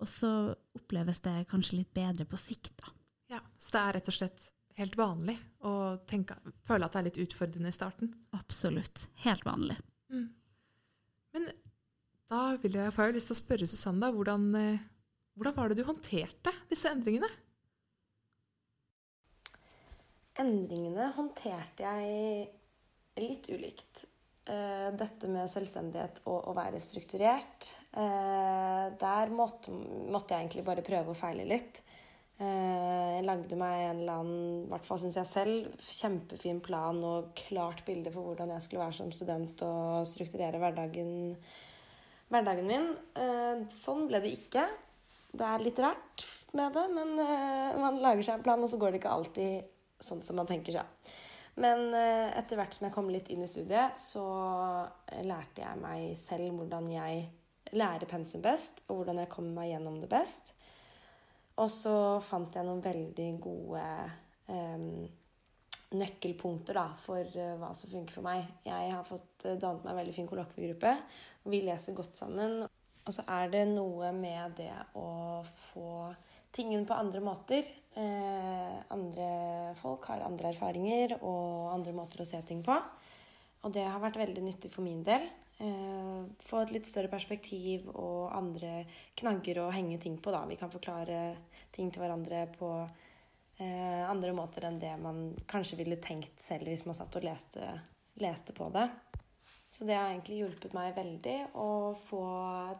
og 0.00 0.08
så 0.08 0.30
oppleves 0.76 1.20
det 1.24 1.44
kanskje 1.50 1.82
litt 1.82 1.92
bedre 1.96 2.26
på 2.28 2.38
sikt, 2.40 2.74
da. 2.80 2.94
Ja, 3.36 3.40
så 3.58 3.76
det 3.76 3.82
er 3.82 3.96
rett 3.98 4.10
og 4.10 4.16
slett 4.16 4.46
helt 4.80 4.96
vanlig 4.98 5.36
å 5.66 5.72
tenke, 6.08 6.38
føle 6.66 6.86
at 6.86 6.94
det 6.94 7.00
er 7.00 7.08
litt 7.10 7.20
utfordrende 7.26 7.70
i 7.70 7.76
starten. 7.76 8.12
Absolutt. 8.36 9.06
Helt 9.26 9.44
vanlig. 9.46 9.76
Mm. 10.10 10.28
Men 11.36 11.50
da 12.30 12.40
vil 12.62 12.78
jeg, 12.78 12.94
får 12.94 13.10
jeg 13.10 13.18
lyst 13.18 13.30
til 13.30 13.36
å 13.36 13.42
spørre 13.42 13.68
Susanne, 13.68 14.02
da, 14.02 14.10
hvordan, 14.14 14.48
eh, 14.58 14.88
hvordan 15.38 15.56
var 15.56 15.70
det 15.70 15.80
du 15.80 15.86
håndterte 15.86 16.54
disse 16.70 16.90
endringene? 16.90 17.30
Endringene 20.40 21.10
håndterte 21.16 21.84
jeg 21.84 22.48
litt 23.20 23.50
ulikt. 23.52 24.06
Eh, 24.50 24.88
Dette 24.98 25.28
med 25.30 25.50
selvstendighet 25.50 26.24
og 26.30 26.48
å 26.50 26.56
være 26.56 26.80
strukturert, 26.82 27.68
eh, 27.94 28.90
der 28.98 29.30
måtte, 29.30 29.70
måtte 29.70 30.34
jeg 30.34 30.46
egentlig 30.46 30.64
bare 30.66 30.82
prøve 30.86 31.12
og 31.12 31.18
feile 31.18 31.46
litt. 31.46 31.82
Eh, 32.40 33.20
Jeg 33.20 33.26
lagde 33.26 33.56
meg 33.60 33.76
en 33.84 34.00
eller 34.00 34.12
annen, 34.12 34.64
i 34.64 34.68
hvert 34.70 34.86
fall 34.88 34.98
syns 34.98 35.18
jeg 35.20 35.28
selv, 35.28 35.72
kjempefin 35.76 36.60
plan 36.64 36.96
og 37.04 37.34
klart 37.36 37.84
bilde 37.84 38.10
for 38.10 38.30
hvordan 38.30 38.54
jeg 38.54 38.64
skulle 38.64 38.86
være 38.86 38.96
som 38.96 39.12
student 39.12 39.62
og 39.62 40.06
strukturere 40.08 40.58
hverdagen, 40.58 41.36
hverdagen 42.30 42.66
min. 42.66 42.88
Sånn 43.68 44.06
ble 44.08 44.22
det 44.24 44.32
ikke. 44.32 44.64
Det 45.36 45.44
er 45.46 45.60
litt 45.62 45.78
rart 45.84 46.24
med 46.56 46.72
det, 46.72 46.86
men 46.96 47.12
man 47.82 48.00
lager 48.00 48.24
seg 48.24 48.38
en 48.38 48.46
plan, 48.46 48.62
og 48.62 48.72
så 48.72 48.80
går 48.80 48.94
det 48.94 49.02
ikke 49.02 49.12
alltid 49.12 50.00
sånn 50.00 50.24
som 50.24 50.40
man 50.40 50.48
tenker 50.48 50.80
seg. 50.80 51.12
Men 51.60 51.92
eh, 51.92 52.30
etter 52.38 52.56
hvert 52.56 52.74
som 52.76 52.86
jeg 52.86 52.94
kom 52.94 53.10
litt 53.12 53.28
inn 53.32 53.44
i 53.44 53.50
studiet, 53.50 53.98
så 54.00 54.24
eh, 55.10 55.22
lærte 55.26 55.64
jeg 55.64 55.80
meg 55.82 56.16
selv 56.18 56.56
hvordan 56.56 56.88
jeg 56.92 57.26
lærer 57.76 58.08
pensum 58.08 58.42
best, 58.44 58.80
og 58.88 59.00
hvordan 59.00 59.20
jeg 59.20 59.30
kommer 59.32 59.60
meg 59.60 59.74
gjennom 59.74 60.00
det 60.00 60.08
best. 60.10 60.54
Og 61.60 61.68
så 61.72 61.94
fant 62.24 62.56
jeg 62.56 62.64
noen 62.64 62.80
veldig 62.80 63.28
gode 63.44 63.82
um, 64.48 65.04
nøkkelpunkter 66.00 66.78
da, 66.78 66.86
for 66.98 67.20
eh, 67.20 67.56
hva 67.60 67.74
som 67.76 67.92
funker 67.92 68.16
for 68.16 68.24
meg. 68.24 68.46
Jeg 68.64 68.94
har 68.94 69.04
fått 69.06 69.44
dannet 69.44 69.84
meg 69.84 69.92
en 69.92 70.00
veldig 70.00 70.16
fin 70.16 70.30
kollokviegruppe, 70.30 70.94
og 71.44 71.52
vi 71.52 71.60
leser 71.66 71.98
godt 71.98 72.16
sammen. 72.16 72.62
Og 73.04 73.12
så 73.12 73.26
er 73.36 73.52
det 73.52 73.66
noe 73.68 74.12
med 74.16 74.56
det 74.60 74.72
å 74.96 75.42
få 75.44 76.08
tingene 76.56 76.88
på 76.88 76.96
andre 76.96 77.20
måter. 77.24 77.68
Eh, 77.98 78.76
andre 78.94 79.74
folk 79.80 80.06
har 80.12 80.22
andre 80.22 80.52
erfaringer 80.52 81.16
og 81.20 81.72
andre 81.74 81.94
måter 81.96 82.22
å 82.22 82.28
se 82.28 82.38
ting 82.46 82.62
på. 82.66 82.76
Og 83.66 83.74
det 83.74 83.84
har 83.84 84.00
vært 84.02 84.20
veldig 84.20 84.44
nyttig 84.46 84.70
for 84.72 84.86
min 84.86 85.02
del. 85.04 85.26
Eh, 85.60 86.20
få 86.40 86.62
et 86.62 86.72
litt 86.72 86.88
større 86.88 87.10
perspektiv 87.12 87.90
og 87.90 88.30
andre 88.32 88.86
knagger 89.18 89.60
å 89.60 89.72
henge 89.74 89.98
ting 90.00 90.16
på. 90.22 90.32
Da. 90.32 90.46
Vi 90.48 90.56
kan 90.60 90.72
forklare 90.72 91.34
ting 91.74 91.90
til 91.92 92.00
hverandre 92.00 92.46
på 92.54 92.70
eh, 92.80 94.04
andre 94.08 94.32
måter 94.36 94.68
enn 94.68 94.80
det 94.80 94.94
man 95.02 95.34
kanskje 95.50 95.82
ville 95.82 96.00
tenkt 96.00 96.40
selv 96.40 96.70
hvis 96.70 96.86
man 96.88 96.96
satt 96.96 97.18
og 97.20 97.26
leste, 97.26 97.74
leste 98.22 98.56
på 98.56 98.70
det. 98.72 98.86
Så 99.70 99.84
det 99.86 99.98
har 99.98 100.08
egentlig 100.08 100.40
hjulpet 100.40 100.72
meg 100.74 100.96
veldig 100.96 101.36
å 101.60 101.68
få 102.08 102.24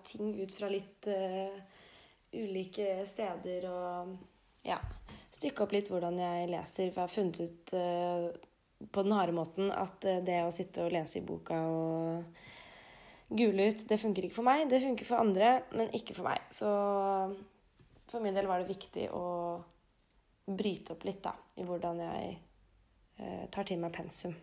ting 0.09 0.33
ut 0.41 0.55
fra 0.55 0.71
litt 0.73 1.07
eh, 1.07 1.61
ulike 2.33 3.05
steder 3.07 3.69
og 3.69 4.17
ja, 4.67 4.81
stykke 5.35 5.65
opp 5.65 5.75
litt 5.75 5.91
hvordan 5.91 6.19
jeg 6.21 6.49
leser. 6.51 6.91
For 6.91 7.03
jeg 7.03 7.07
har 7.07 7.15
funnet 7.15 7.41
ut 7.41 7.75
eh, 7.79 8.29
på 8.91 9.05
den 9.07 9.17
harde 9.17 9.37
måten 9.37 9.71
at 9.75 10.07
eh, 10.09 10.23
det 10.27 10.41
å 10.45 10.55
sitte 10.55 10.87
og 10.87 10.95
lese 10.95 11.21
i 11.21 11.27
boka 11.27 11.59
og 11.69 12.41
gule 13.31 13.69
ut, 13.71 13.85
det 13.87 14.01
funker 14.03 14.27
ikke 14.27 14.41
for 14.41 14.49
meg. 14.49 14.67
Det 14.71 14.83
funker 14.83 15.07
for 15.07 15.23
andre, 15.23 15.61
men 15.77 15.93
ikke 15.97 16.17
for 16.19 16.27
meg. 16.31 16.43
Så 16.55 16.71
for 18.11 18.23
min 18.25 18.35
del 18.35 18.49
var 18.51 18.63
det 18.63 18.73
viktig 18.73 19.07
å 19.15 19.27
bryte 20.51 20.97
opp 20.97 21.05
litt 21.07 21.23
da, 21.23 21.35
i 21.63 21.67
hvordan 21.67 22.01
jeg 22.03 22.31
eh, 23.21 23.45
tar 23.55 23.69
til 23.69 23.79
meg 23.83 23.95
pensum. 23.95 24.35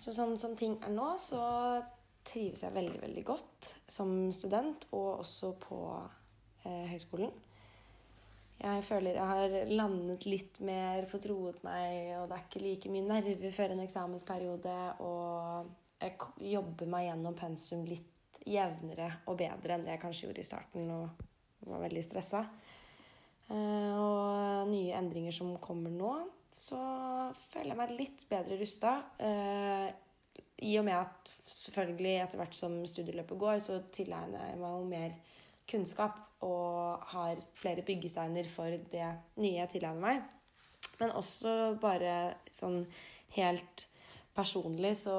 Så 0.00 0.14
sånn 0.16 0.34
som 0.40 0.56
ting 0.58 0.78
er 0.82 0.92
nå, 0.94 1.12
så 1.20 1.42
trives 2.26 2.64
jeg 2.64 2.74
veldig, 2.74 2.98
veldig 3.04 3.24
godt 3.28 3.74
som 3.90 4.10
student, 4.34 4.88
og 4.96 5.20
også 5.22 5.52
på 5.60 5.78
eh, 6.64 6.90
høyskolen. 6.90 7.30
Jeg 8.60 8.82
føler 8.84 9.16
jeg 9.16 9.24
har 9.24 9.54
landet 9.72 10.26
litt 10.28 10.58
mer, 10.64 11.06
fått 11.08 11.30
roet 11.30 11.62
meg, 11.64 12.10
og 12.18 12.26
det 12.28 12.36
er 12.36 12.42
ikke 12.44 12.60
like 12.60 12.90
mye 12.92 13.06
nerver 13.06 13.54
før 13.56 13.72
en 13.72 13.84
eksamensperiode. 13.86 14.74
Og 15.00 15.70
jeg 16.02 16.50
jobber 16.52 16.90
meg 16.92 17.06
gjennom 17.06 17.38
pensum 17.38 17.86
litt 17.88 18.42
jevnere 18.48 19.08
og 19.28 19.38
bedre 19.40 19.76
enn 19.76 19.84
det 19.84 19.94
jeg 19.94 20.02
kanskje 20.02 20.26
gjorde 20.28 20.42
i 20.44 20.48
starten 20.48 20.92
og 20.92 21.24
var 21.70 21.82
veldig 21.86 22.04
stressa. 22.04 22.44
Eh, 23.50 23.96
og 23.96 24.68
nye 24.70 24.94
endringer 24.98 25.34
som 25.34 25.56
kommer 25.62 25.92
nå, 25.92 26.12
så 26.52 26.80
føler 27.50 27.72
jeg 27.72 27.80
meg 27.80 27.96
litt 27.96 28.26
bedre 28.30 28.60
rusta. 28.60 28.94
Eh, 29.24 29.88
I 30.68 30.76
og 30.80 30.86
med 30.86 30.98
at 31.00 31.32
selvfølgelig 31.48 32.16
etter 32.26 32.42
hvert 32.42 32.56
som 32.56 32.76
studieløpet 32.88 33.40
går, 33.40 33.60
så 33.64 33.80
tilegner 33.94 34.52
jeg 34.52 34.60
meg 34.60 34.76
jo 34.76 34.90
mer 34.90 35.16
kunnskap 35.70 36.26
og 36.46 37.04
har 37.12 37.40
flere 37.58 37.84
byggesteiner 37.86 38.48
for 38.48 38.76
det 38.92 39.08
nye 39.40 39.58
jeg 39.58 39.72
tilegner 39.74 40.04
meg. 40.04 40.22
Men 41.00 41.14
også 41.16 41.74
bare 41.80 42.36
sånn 42.52 42.82
helt 43.36 43.86
personlig 44.36 44.94
så 45.02 45.18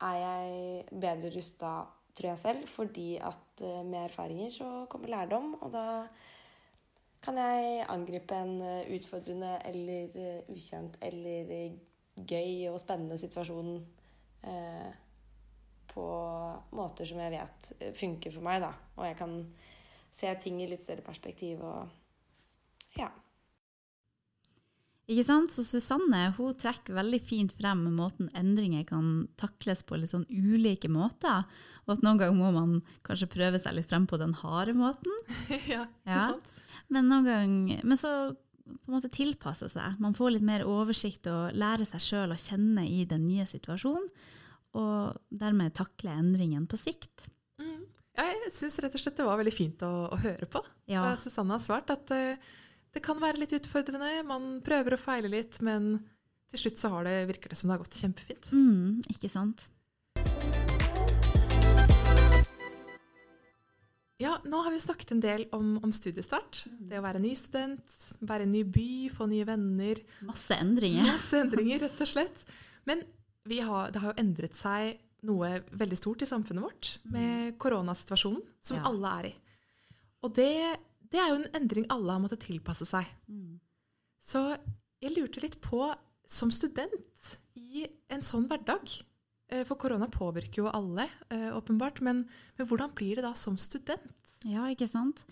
er 0.00 0.16
jeg 0.16 1.00
bedre 1.02 1.30
rusta, 1.34 1.72
tror 2.16 2.32
jeg 2.32 2.42
selv, 2.42 2.66
fordi 2.70 3.08
at 3.22 3.62
eh, 3.62 3.82
med 3.84 4.06
erfaringer 4.06 4.52
så 4.54 4.68
kommer 4.90 5.12
lærdom, 5.12 5.52
og 5.60 5.72
da 5.74 5.84
kan 7.24 7.36
jeg 7.36 7.84
angripe 7.92 8.36
en 8.36 8.62
eh, 8.64 8.88
utfordrende 8.96 9.58
eller 9.68 10.16
eh, 10.16 10.40
ukjent 10.48 10.96
eller 11.04 11.76
gøy 12.16 12.70
og 12.72 12.80
spennende 12.80 13.18
situasjon 13.20 13.74
eh, 14.48 14.88
på 15.90 16.04
måter 16.76 17.08
som 17.08 17.18
jeg 17.22 17.32
vet 17.34 17.70
funker 17.98 18.32
for 18.34 18.46
meg, 18.46 18.60
da. 18.62 18.72
Og 18.96 19.04
jeg 19.08 19.16
kan 19.18 19.34
se 20.10 20.30
ting 20.42 20.60
i 20.62 20.68
litt 20.70 20.82
større 20.82 21.04
perspektiv 21.06 21.60
og 21.66 21.88
ja. 22.98 23.08
Ikke 25.10 25.24
sant? 25.26 25.50
Så 25.50 25.64
Susanne 25.66 26.28
hun 26.36 26.52
trekker 26.58 26.94
veldig 26.94 27.18
fint 27.26 27.54
frem 27.58 27.80
måten 27.96 28.28
endringer 28.38 28.84
kan 28.86 29.08
takles 29.40 29.80
på 29.86 29.98
litt 29.98 30.12
sånn 30.12 30.26
ulike 30.30 30.86
måter. 30.92 31.48
Og 31.86 31.96
at 31.96 32.04
noen 32.06 32.20
ganger 32.20 32.38
må 32.38 32.52
man 32.54 32.76
kanskje 33.06 33.26
prøve 33.32 33.58
seg 33.58 33.74
litt 33.74 33.90
frem 33.90 34.06
på 34.10 34.20
den 34.22 34.36
harde 34.38 34.76
måten. 34.78 35.10
ja, 35.72 35.82
ikke 35.88 36.14
Ja. 36.14 36.28
sant? 36.30 36.52
Men, 36.90 37.08
noen 37.10 37.26
gang, 37.26 37.56
men 37.82 37.98
så 37.98 38.12
på 38.70 38.86
en 38.86 38.94
måte 38.94 39.10
tilpasse 39.10 39.66
seg. 39.72 39.98
Man 40.02 40.14
får 40.14 40.36
litt 40.36 40.46
mer 40.46 40.62
oversikt 40.66 41.26
og 41.30 41.56
lærer 41.58 41.86
seg 41.90 42.02
sjøl 42.06 42.34
å 42.34 42.38
kjenne 42.38 42.86
i 42.86 43.02
den 43.10 43.26
nye 43.26 43.46
situasjonen. 43.50 44.06
Og 44.78 45.16
dermed 45.34 45.74
takle 45.74 46.14
endringen 46.20 46.68
på 46.70 46.78
sikt. 46.78 47.26
Mm. 47.58 47.88
Jeg 48.20 48.52
syns 48.54 48.78
rett 48.82 48.94
og 48.94 49.02
slett 49.02 49.18
det 49.18 49.26
var 49.26 49.40
veldig 49.40 49.54
fint 49.54 49.82
å, 49.86 49.92
å 50.12 50.20
høre 50.20 50.46
på. 50.50 50.62
Ja. 50.90 51.08
Susanne 51.18 51.56
har 51.56 51.64
svart 51.64 51.90
at 51.94 52.12
uh, 52.14 52.54
det 52.94 53.02
kan 53.04 53.20
være 53.22 53.42
litt 53.42 53.54
utfordrende. 53.56 54.20
Man 54.28 54.56
prøver 54.66 54.96
å 54.96 55.00
feile 55.00 55.30
litt, 55.32 55.60
men 55.64 55.96
til 56.50 56.64
slutt 56.64 56.80
så 56.82 56.94
har 56.94 57.06
det, 57.06 57.18
virker 57.30 57.52
det 57.52 57.58
som 57.58 57.70
det 57.70 57.76
har 57.76 57.84
gått 57.84 58.00
kjempefint. 58.00 58.50
Mm, 58.54 59.02
ikke 59.14 59.30
sant? 59.30 59.68
Ja, 64.20 64.34
nå 64.44 64.58
har 64.66 64.74
vi 64.74 64.80
snakket 64.82 65.14
en 65.14 65.22
del 65.24 65.46
om, 65.56 65.78
om 65.80 65.92
studiestart. 65.96 66.66
Det 66.68 66.98
å 67.00 67.04
være 67.06 67.22
ny 67.22 67.30
student, 67.38 67.94
være 68.20 68.44
i 68.44 68.48
en 68.48 68.52
ny 68.52 68.64
by, 68.68 68.90
få 69.14 69.30
nye 69.30 69.46
venner. 69.48 70.02
Masse 70.28 70.58
endringer. 70.60 71.06
Masse 71.08 71.40
endringer, 71.40 71.86
rett 71.86 72.02
og 72.04 72.10
slett. 72.10 72.42
Men 72.90 73.00
har, 73.48 73.90
det 73.90 74.00
har 74.02 74.12
jo 74.12 74.20
endret 74.22 74.54
seg 74.54 74.98
noe 75.22 75.60
veldig 75.76 75.96
stort 75.98 76.22
i 76.22 76.28
samfunnet 76.28 76.64
vårt 76.64 76.90
med 77.12 77.58
koronasituasjonen, 77.60 78.42
som 78.62 78.78
Ja. 78.78 78.84
alle 78.88 79.08
er 79.20 79.24
i. 79.30 79.34
Og 80.22 80.34
det, 80.34 80.78
det 81.10 81.18
er 81.20 81.28
jo 81.28 81.40
en 81.42 81.50
endring 81.54 81.86
alle 81.90 82.12
har 82.12 82.20
måttet 82.20 82.40
tilpasse 82.40 82.86
seg. 82.88 83.06
Mm. 83.28 83.60
Så 84.20 84.56
jeg 85.00 85.16
lurte 85.16 85.40
litt 85.40 85.60
på, 85.60 85.94
som 86.26 86.50
student 86.50 87.36
i 87.56 87.86
en 88.08 88.22
sånn 88.22 88.46
hverdag 88.46 88.84
eh, 89.50 89.64
For 89.64 89.74
korona 89.76 90.06
påvirker 90.06 90.62
jo 90.62 90.68
alle, 90.70 91.08
eh, 91.30 91.48
åpenbart. 91.56 92.00
Men, 92.00 92.28
men 92.56 92.66
hvordan 92.68 92.92
blir 92.94 93.16
det 93.16 93.24
da 93.24 93.32
som 93.34 93.56
student? 93.58 94.36
Ja, 94.44 94.68
ikke 94.70 94.88
sant? 94.88 95.24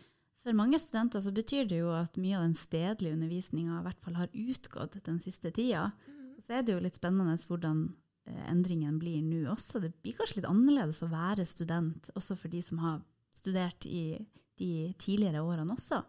For 0.43 0.53
mange 0.57 0.79
studenter 0.81 1.21
så 1.21 1.31
betyr 1.35 1.69
det 1.69 1.81
jo 1.83 1.93
at 1.93 2.17
mye 2.17 2.37
av 2.39 2.47
den 2.47 2.57
stedlige 2.57 3.13
undervisninga 3.13 3.81
i 3.81 3.85
hvert 3.87 4.01
fall 4.05 4.15
har 4.19 4.29
utgått 4.33 4.97
den 5.05 5.21
siste 5.21 5.53
tida. 5.53 5.93
Så 6.39 6.59
er 6.59 6.65
det 6.65 6.75
jo 6.77 6.83
litt 6.83 6.99
spennende 6.99 7.37
hvordan 7.51 7.85
eh, 8.29 8.45
endringen 8.51 8.99
blir 9.01 9.23
nå 9.27 9.45
også. 9.53 9.83
Det 9.83 9.93
blir 10.03 10.17
kanskje 10.19 10.41
litt 10.41 10.51
annerledes 10.51 11.03
å 11.05 11.11
være 11.13 11.47
student, 11.49 12.11
også 12.19 12.39
for 12.39 12.53
de 12.53 12.63
som 12.65 12.83
har 12.85 13.01
studert 13.35 13.87
i 13.87 14.19
de 14.59 14.73
tidligere 14.99 15.43
årene 15.45 15.75
også. 15.75 16.01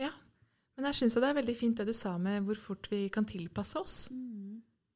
Ja, 0.00 0.10
men 0.74 0.88
jeg 0.90 0.98
syns 0.98 1.16
det 1.20 1.28
er 1.28 1.38
veldig 1.38 1.56
fint 1.56 1.78
det 1.78 1.88
du 1.88 1.94
sa 1.96 2.16
med 2.18 2.44
hvor 2.46 2.58
fort 2.58 2.88
vi 2.92 3.06
kan 3.12 3.28
tilpasse 3.28 3.80
oss. 3.80 3.98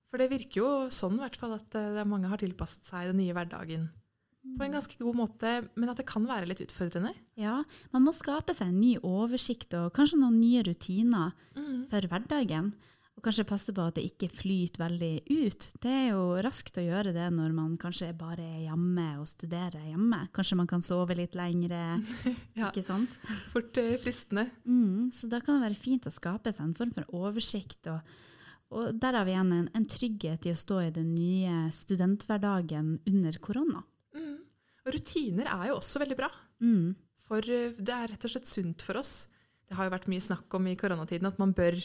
For 0.08 0.20
det 0.20 0.30
virker 0.32 0.62
jo 0.62 0.68
sånn 0.92 1.18
i 1.18 1.22
hvert 1.22 1.36
fall 1.38 1.54
at 1.58 1.78
eh, 1.78 1.94
det 2.00 2.08
mange 2.08 2.30
har 2.32 2.40
tilpasset 2.40 2.88
seg 2.88 3.12
den 3.12 3.20
nye 3.22 3.36
hverdagen 3.36 3.88
på 4.56 4.64
en 4.64 4.74
ganske 4.74 4.96
god 5.00 5.16
måte, 5.18 5.50
men 5.76 5.90
at 5.90 5.98
det 6.00 6.06
kan 6.08 6.24
være 6.26 6.48
litt 6.48 6.62
utfordrende. 6.64 7.12
Ja, 7.38 7.60
man 7.92 8.04
må 8.06 8.14
skape 8.16 8.54
seg 8.56 8.70
en 8.70 8.80
ny 8.80 8.94
oversikt 9.04 9.74
og 9.78 9.90
kanskje 9.96 10.20
noen 10.22 10.38
nye 10.40 10.62
rutiner 10.66 11.34
for 11.90 12.08
hverdagen. 12.10 12.72
Og 13.18 13.24
kanskje 13.26 13.42
passe 13.50 13.72
på 13.74 13.82
at 13.82 13.96
det 13.98 14.04
ikke 14.06 14.28
flyter 14.30 14.78
veldig 14.78 15.10
ut. 15.26 15.64
Det 15.82 15.90
er 15.90 16.04
jo 16.12 16.20
raskt 16.44 16.76
å 16.78 16.84
gjøre 16.84 17.10
det 17.16 17.24
når 17.34 17.50
man 17.56 17.72
kanskje 17.80 18.12
bare 18.14 18.44
er 18.46 18.60
hjemme 18.68 19.06
og 19.18 19.26
studerer 19.26 19.88
hjemme. 19.90 20.20
Kanskje 20.36 20.58
man 20.60 20.68
kan 20.70 20.84
sove 20.86 21.16
litt 21.18 21.34
lengre, 21.34 21.80
Ja. 22.60 22.68
ikke 22.68 22.84
sant? 22.86 23.16
Fort 23.50 23.80
eh, 23.82 23.96
fristende. 23.98 24.46
Mm, 24.70 25.10
så 25.10 25.26
da 25.32 25.40
kan 25.42 25.58
det 25.58 25.66
være 25.66 25.80
fint 25.82 26.06
å 26.06 26.14
skape 26.14 26.54
seg 26.54 26.62
en 26.68 26.76
form 26.78 26.94
for 26.94 27.10
oversikt. 27.18 27.90
Og, 27.90 28.14
og 28.70 29.02
derav 29.02 29.32
igjen 29.32 29.50
en, 29.56 29.66
en 29.74 29.90
trygghet 29.90 30.46
i 30.46 30.54
å 30.54 30.62
stå 30.62 30.78
i 30.86 30.94
den 30.94 31.10
nye 31.16 31.64
studenthverdagen 31.74 33.00
under 33.10 33.42
korona. 33.42 33.82
Mm. 34.14 34.36
Og 34.86 34.94
rutiner 34.94 35.50
er 35.58 35.72
jo 35.72 35.80
også 35.82 36.04
veldig 36.06 36.20
bra. 36.22 36.30
Mm. 36.62 36.94
For 37.26 37.42
eh, 37.42 37.74
det 37.74 37.98
er 37.98 38.14
rett 38.14 38.30
og 38.30 38.36
slett 38.36 38.46
sunt 38.54 38.86
for 38.86 39.02
oss. 39.02 39.24
Det 39.66 39.74
har 39.74 39.90
jo 39.90 39.98
vært 39.98 40.06
mye 40.14 40.22
snakk 40.22 40.54
om 40.54 40.70
i 40.70 40.78
koronatiden 40.78 41.26
at 41.28 41.42
man 41.42 41.50
bør 41.52 41.82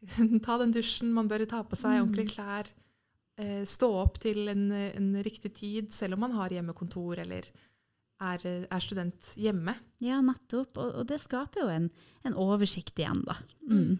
ta 0.44 0.58
den 0.60 0.74
dusjen, 0.74 1.12
man 1.14 1.28
bør 1.30 1.44
ta 1.48 1.62
på 1.66 1.78
seg 1.78 2.00
ordentlige 2.00 2.34
klær, 2.34 2.70
eh, 3.40 3.64
stå 3.68 3.90
opp 4.02 4.20
til 4.22 4.48
en, 4.52 4.70
en 4.72 5.10
riktig 5.24 5.52
tid, 5.58 5.90
selv 5.96 6.16
om 6.16 6.24
man 6.26 6.36
har 6.38 6.54
hjemmekontor 6.54 7.20
eller 7.24 7.50
er, 8.20 8.44
er 8.68 8.82
student 8.84 9.32
hjemme. 9.40 9.74
Ja, 10.04 10.20
nettopp. 10.24 10.76
Og, 10.76 10.92
og 11.00 11.08
det 11.08 11.20
skaper 11.22 11.64
jo 11.64 11.70
en, 11.72 11.88
en 12.26 12.36
oversikt 12.38 13.00
igjen, 13.00 13.22
da. 13.26 13.38
Mm. 13.70 13.96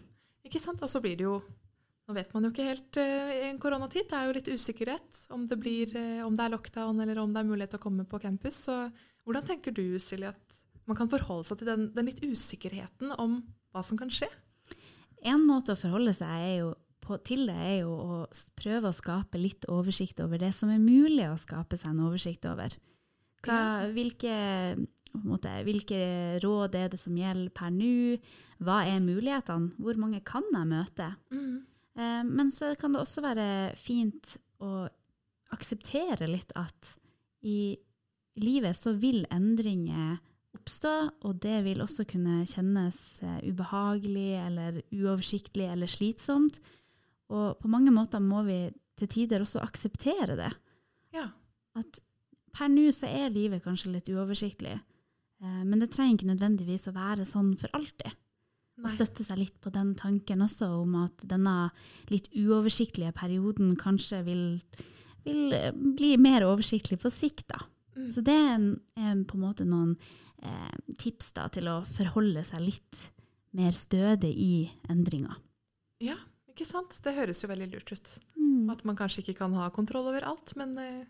Ikke 0.47 0.61
sant? 0.61 0.81
Og 0.83 0.91
så 0.91 1.01
blir 1.03 1.17
det 1.19 1.27
jo 1.29 1.41
Nå 2.09 2.15
vet 2.17 2.31
man 2.33 2.43
jo 2.43 2.49
ikke 2.49 2.63
helt 2.65 2.97
uh, 2.99 3.29
i 3.31 3.43
en 3.47 3.59
koronatid. 3.61 4.07
Det 4.09 4.15
er 4.17 4.25
jo 4.27 4.33
litt 4.35 4.47
usikkerhet 4.49 5.19
om 5.31 5.45
det, 5.47 5.55
blir, 5.61 5.93
uh, 5.95 6.25
om 6.25 6.33
det 6.35 6.43
er 6.43 6.51
lockdown 6.51 6.97
eller 6.99 7.21
om 7.21 7.31
det 7.31 7.39
er 7.39 7.47
mulighet 7.47 7.71
til 7.71 7.79
å 7.79 7.83
komme 7.85 8.03
på 8.09 8.19
campus. 8.19 8.57
Så 8.65 8.75
hvordan 9.23 9.45
tenker 9.47 9.71
du, 9.77 9.85
Silje, 10.01 10.33
at 10.33 10.57
man 10.89 10.97
kan 10.97 11.11
forholde 11.13 11.47
seg 11.47 11.61
til 11.61 11.69
den, 11.69 11.85
den 11.95 12.09
litt 12.09 12.19
usikkerheten 12.25 13.13
om 13.21 13.37
hva 13.71 13.85
som 13.85 14.01
kan 14.01 14.11
skje? 14.11 14.27
En 15.21 15.43
måte 15.45 15.75
å 15.75 15.79
forholde 15.79 16.13
seg 16.17 16.31
er 16.31 16.55
jo 16.61 16.71
på, 17.01 17.17
til 17.25 17.47
det 17.49 17.57
er 17.57 17.75
jo 17.81 17.91
å 17.93 18.15
prøve 18.57 18.89
å 18.89 18.95
skape 18.95 19.39
litt 19.41 19.67
oversikt 19.71 20.21
over 20.23 20.41
det 20.41 20.51
som 20.57 20.71
er 20.73 20.81
mulig 20.81 21.27
å 21.29 21.37
skape 21.39 21.77
seg 21.79 21.93
en 21.93 22.03
oversikt 22.07 22.45
over. 22.49 22.73
Hva, 23.41 23.89
hvilke, 23.93 24.33
måte, 25.25 25.53
hvilke 25.65 26.01
råd 26.43 26.77
er 26.77 26.91
det 26.93 26.99
som 27.01 27.17
gjelder 27.17 27.49
per 27.57 27.73
nå? 27.73 28.17
Hva 28.61 28.83
er 28.85 29.01
mulighetene? 29.01 29.73
Hvor 29.81 29.97
mange 30.01 30.21
kan 30.25 30.45
jeg 30.53 30.69
møte? 30.69 31.09
Eh, 31.33 32.21
men 32.27 32.51
så 32.53 32.73
kan 32.79 32.93
det 32.93 33.01
også 33.01 33.25
være 33.25 33.47
fint 33.79 34.37
å 34.61 34.85
akseptere 35.51 36.29
litt 36.29 36.53
at 36.55 36.93
i 37.41 37.73
livet 38.39 38.77
så 38.77 38.93
vil 38.95 39.25
endringer 39.33 40.21
oppstå, 40.71 41.27
og 41.27 41.39
det 41.43 41.63
vil 41.65 41.81
også 41.83 42.05
kunne 42.07 42.45
kjennes 42.47 43.21
eh, 43.23 43.41
ubehagelig 43.51 44.39
eller 44.39 44.81
uoversiktlig 44.93 45.67
eller 45.67 45.87
slitsomt. 45.87 46.61
Og 47.31 47.59
på 47.59 47.67
mange 47.67 47.91
måter 47.91 48.19
må 48.19 48.43
vi 48.43 48.71
til 48.97 49.07
tider 49.07 49.41
også 49.41 49.61
akseptere 49.61 50.37
det. 50.37 50.51
Ja. 51.13 51.27
At 51.75 51.99
per 52.55 52.69
nå 52.71 52.89
så 52.91 53.07
er 53.07 53.31
livet 53.31 53.63
kanskje 53.63 53.91
litt 53.91 54.09
uoversiktlig, 54.09 54.77
eh, 55.41 55.63
men 55.65 55.79
det 55.79 55.91
trenger 55.91 56.17
ikke 56.17 56.31
nødvendigvis 56.31 56.87
å 56.87 56.95
være 56.95 57.27
sånn 57.27 57.55
for 57.59 57.71
alltid. 57.73 58.15
Og 58.81 58.89
støtte 58.89 59.21
seg 59.21 59.37
litt 59.37 59.57
på 59.61 59.69
den 59.69 59.91
tanken 59.93 60.41
også 60.41 60.71
om 60.79 60.95
at 61.03 61.21
denne 61.29 61.69
litt 62.09 62.31
uoversiktlige 62.33 63.11
perioden 63.13 63.75
kanskje 63.77 64.23
vil, 64.25 64.45
vil 65.27 65.53
eh, 65.53 65.75
bli 65.75 66.15
mer 66.17 66.47
oversiktlig 66.47 66.97
på 67.03 67.11
sikt. 67.13 67.51
da. 67.51 67.61
Mm. 67.95 68.09
Så 68.13 68.23
det 68.25 68.35
er, 68.35 68.51
en, 68.55 68.67
er 68.97 69.23
på 69.27 69.37
en 69.37 69.45
måte 69.45 69.67
noen 69.67 69.95
eh, 70.41 70.75
tips 71.01 71.33
da, 71.37 71.47
til 71.53 71.69
å 71.71 71.81
forholde 71.87 72.43
seg 72.47 72.63
litt 72.65 73.05
mer 73.57 73.75
stødig 73.75 74.31
i 74.31 74.53
endringer. 74.91 75.39
Ja, 76.01 76.17
ikke 76.49 76.67
sant? 76.67 76.95
Det 77.03 77.15
høres 77.17 77.43
jo 77.43 77.49
veldig 77.51 77.71
lurt 77.73 77.91
ut. 77.91 78.13
Mm. 78.39 78.69
At 78.71 78.85
man 78.87 78.99
kanskje 78.99 79.25
ikke 79.25 79.41
kan 79.43 79.57
ha 79.59 79.67
kontroll 79.75 80.07
over 80.11 80.25
alt, 80.31 80.55
men 80.59 80.73
eh, 80.81 81.01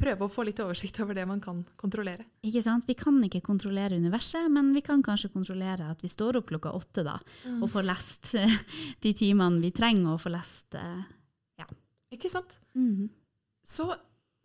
prøve 0.00 0.24
å 0.26 0.32
få 0.32 0.46
litt 0.46 0.62
oversikt 0.62 1.02
over 1.04 1.18
det 1.18 1.26
man 1.28 1.42
kan 1.44 1.60
kontrollere. 1.80 2.24
Ikke 2.46 2.62
sant? 2.64 2.86
Vi 2.88 2.96
kan 2.98 3.18
ikke 3.26 3.42
kontrollere 3.44 3.98
universet, 4.00 4.46
men 4.52 4.72
vi 4.76 4.84
kan 4.86 5.02
kanskje 5.04 5.32
kontrollere 5.34 5.90
at 5.92 6.04
vi 6.04 6.10
står 6.12 6.40
opp 6.40 6.52
klokka 6.54 6.72
åtte 6.78 7.04
da, 7.04 7.18
og 7.58 7.68
får 7.72 7.88
lest 7.90 8.34
de 9.04 9.14
timene 9.18 9.60
vi 9.60 9.74
trenger 9.76 10.14
å 10.14 10.20
få 10.20 10.32
lest. 10.32 10.78
eh. 10.78 11.00
Ikke 12.10 12.30
sant? 12.30 12.56
Mm. 12.74 13.06
Så 13.62 13.86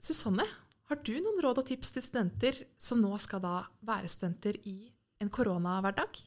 Susanne, 0.01 0.45
har 0.89 1.01
du 1.01 1.15
noen 1.17 1.41
råd 1.41 1.63
og 1.63 1.67
tips 1.69 1.95
til 1.95 2.03
studenter 2.05 2.59
som 2.77 3.01
nå 3.01 3.15
skal 3.21 3.41
da 3.41 3.55
være 3.85 4.09
studenter 4.11 4.59
i 4.69 4.77
en 5.23 5.31
koronahverdag? 5.33 6.19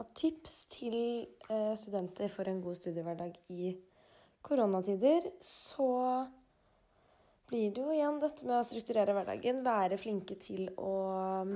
Av 0.00 0.08
tips 0.16 0.54
til 0.72 0.96
eh, 1.50 1.74
studenter 1.78 2.32
for 2.32 2.48
en 2.50 2.62
god 2.64 2.80
studiehverdag 2.80 3.36
i 3.52 3.74
koronatider, 4.44 5.28
så 5.44 5.90
blir 7.50 7.70
det 7.70 7.84
jo 7.84 7.92
igjen 7.94 8.18
dette 8.22 8.48
med 8.48 8.58
å 8.58 8.66
strukturere 8.66 9.14
hverdagen. 9.14 9.62
Være 9.66 10.00
flinke 10.00 10.36
til 10.40 10.66
å 10.80 10.94
mm, 11.46 11.54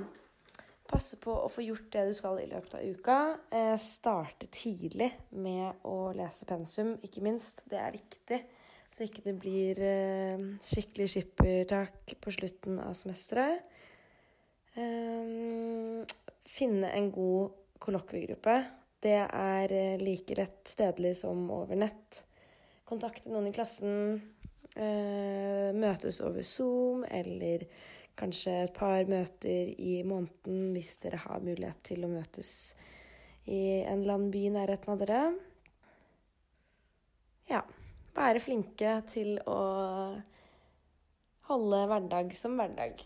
passe 0.88 1.18
på 1.24 1.34
å 1.34 1.48
få 1.50 1.64
gjort 1.66 1.88
det 1.96 2.04
du 2.10 2.14
skal 2.16 2.38
i 2.42 2.46
løpet 2.52 2.78
av 2.78 2.84
uka. 2.84 3.18
Eh, 3.48 3.74
starte 3.80 4.52
tidlig 4.52 5.10
med 5.34 5.88
å 5.88 6.12
lese 6.16 6.46
pensum, 6.48 6.94
ikke 7.04 7.24
minst. 7.24 7.64
Det 7.68 7.80
er 7.80 7.96
viktig. 7.96 8.42
Så 8.90 9.04
ikke 9.04 9.24
det 9.26 9.34
blir 9.40 9.78
eh, 9.84 10.44
skikkelig 10.64 11.08
skippertak 11.12 12.14
på 12.22 12.32
slutten 12.32 12.78
av 12.80 12.94
semesteret. 12.96 13.66
Eh, 14.78 16.16
finne 16.48 16.92
en 16.96 17.10
god 17.12 17.52
kollokviegruppe. 17.84 18.56
Det 19.04 19.20
er 19.26 19.74
eh, 19.76 20.00
like 20.00 20.38
lett 20.38 20.72
stedlig 20.72 21.14
som 21.20 21.44
over 21.52 21.78
nett. 21.78 22.22
Kontakte 22.88 23.30
noen 23.32 23.50
i 23.50 23.54
klassen. 23.54 24.18
Møtes 24.78 26.20
over 26.22 26.44
Zoom, 26.46 27.00
eller 27.10 27.64
kanskje 28.20 28.52
et 28.66 28.74
par 28.76 29.08
møter 29.10 29.72
i 29.74 29.96
måneden 30.06 30.70
hvis 30.74 30.92
dere 31.02 31.18
har 31.24 31.42
mulighet 31.42 31.80
til 31.88 32.04
å 32.06 32.10
møtes 32.12 32.52
i 33.48 33.80
en 33.80 34.02
eller 34.04 34.14
annen 34.14 34.30
by 34.30 34.44
i 34.44 34.54
nærheten 34.54 34.92
av 34.92 35.02
dere. 35.02 35.20
Ja. 37.50 37.64
Være 38.18 38.40
flinke 38.42 38.96
til 39.12 39.36
å 39.46 39.58
holde 41.48 41.82
hverdag 41.90 42.32
som 42.36 42.56
hverdag. 42.58 43.04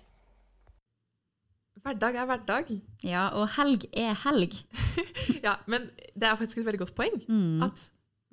Hverdag 1.83 2.17
er 2.21 2.29
hverdag. 2.31 2.69
Ja, 3.03 3.25
og 3.39 3.49
helg 3.59 3.89
er 3.99 4.15
helg. 4.27 4.57
Ja, 5.47 5.57
men 5.71 5.89
det 6.15 6.27
er 6.29 6.37
faktisk 6.39 6.61
et 6.63 6.67
veldig 6.67 6.81
godt 6.85 6.95
poeng. 6.99 7.15
Mm. 7.27 7.63
At 7.67 7.81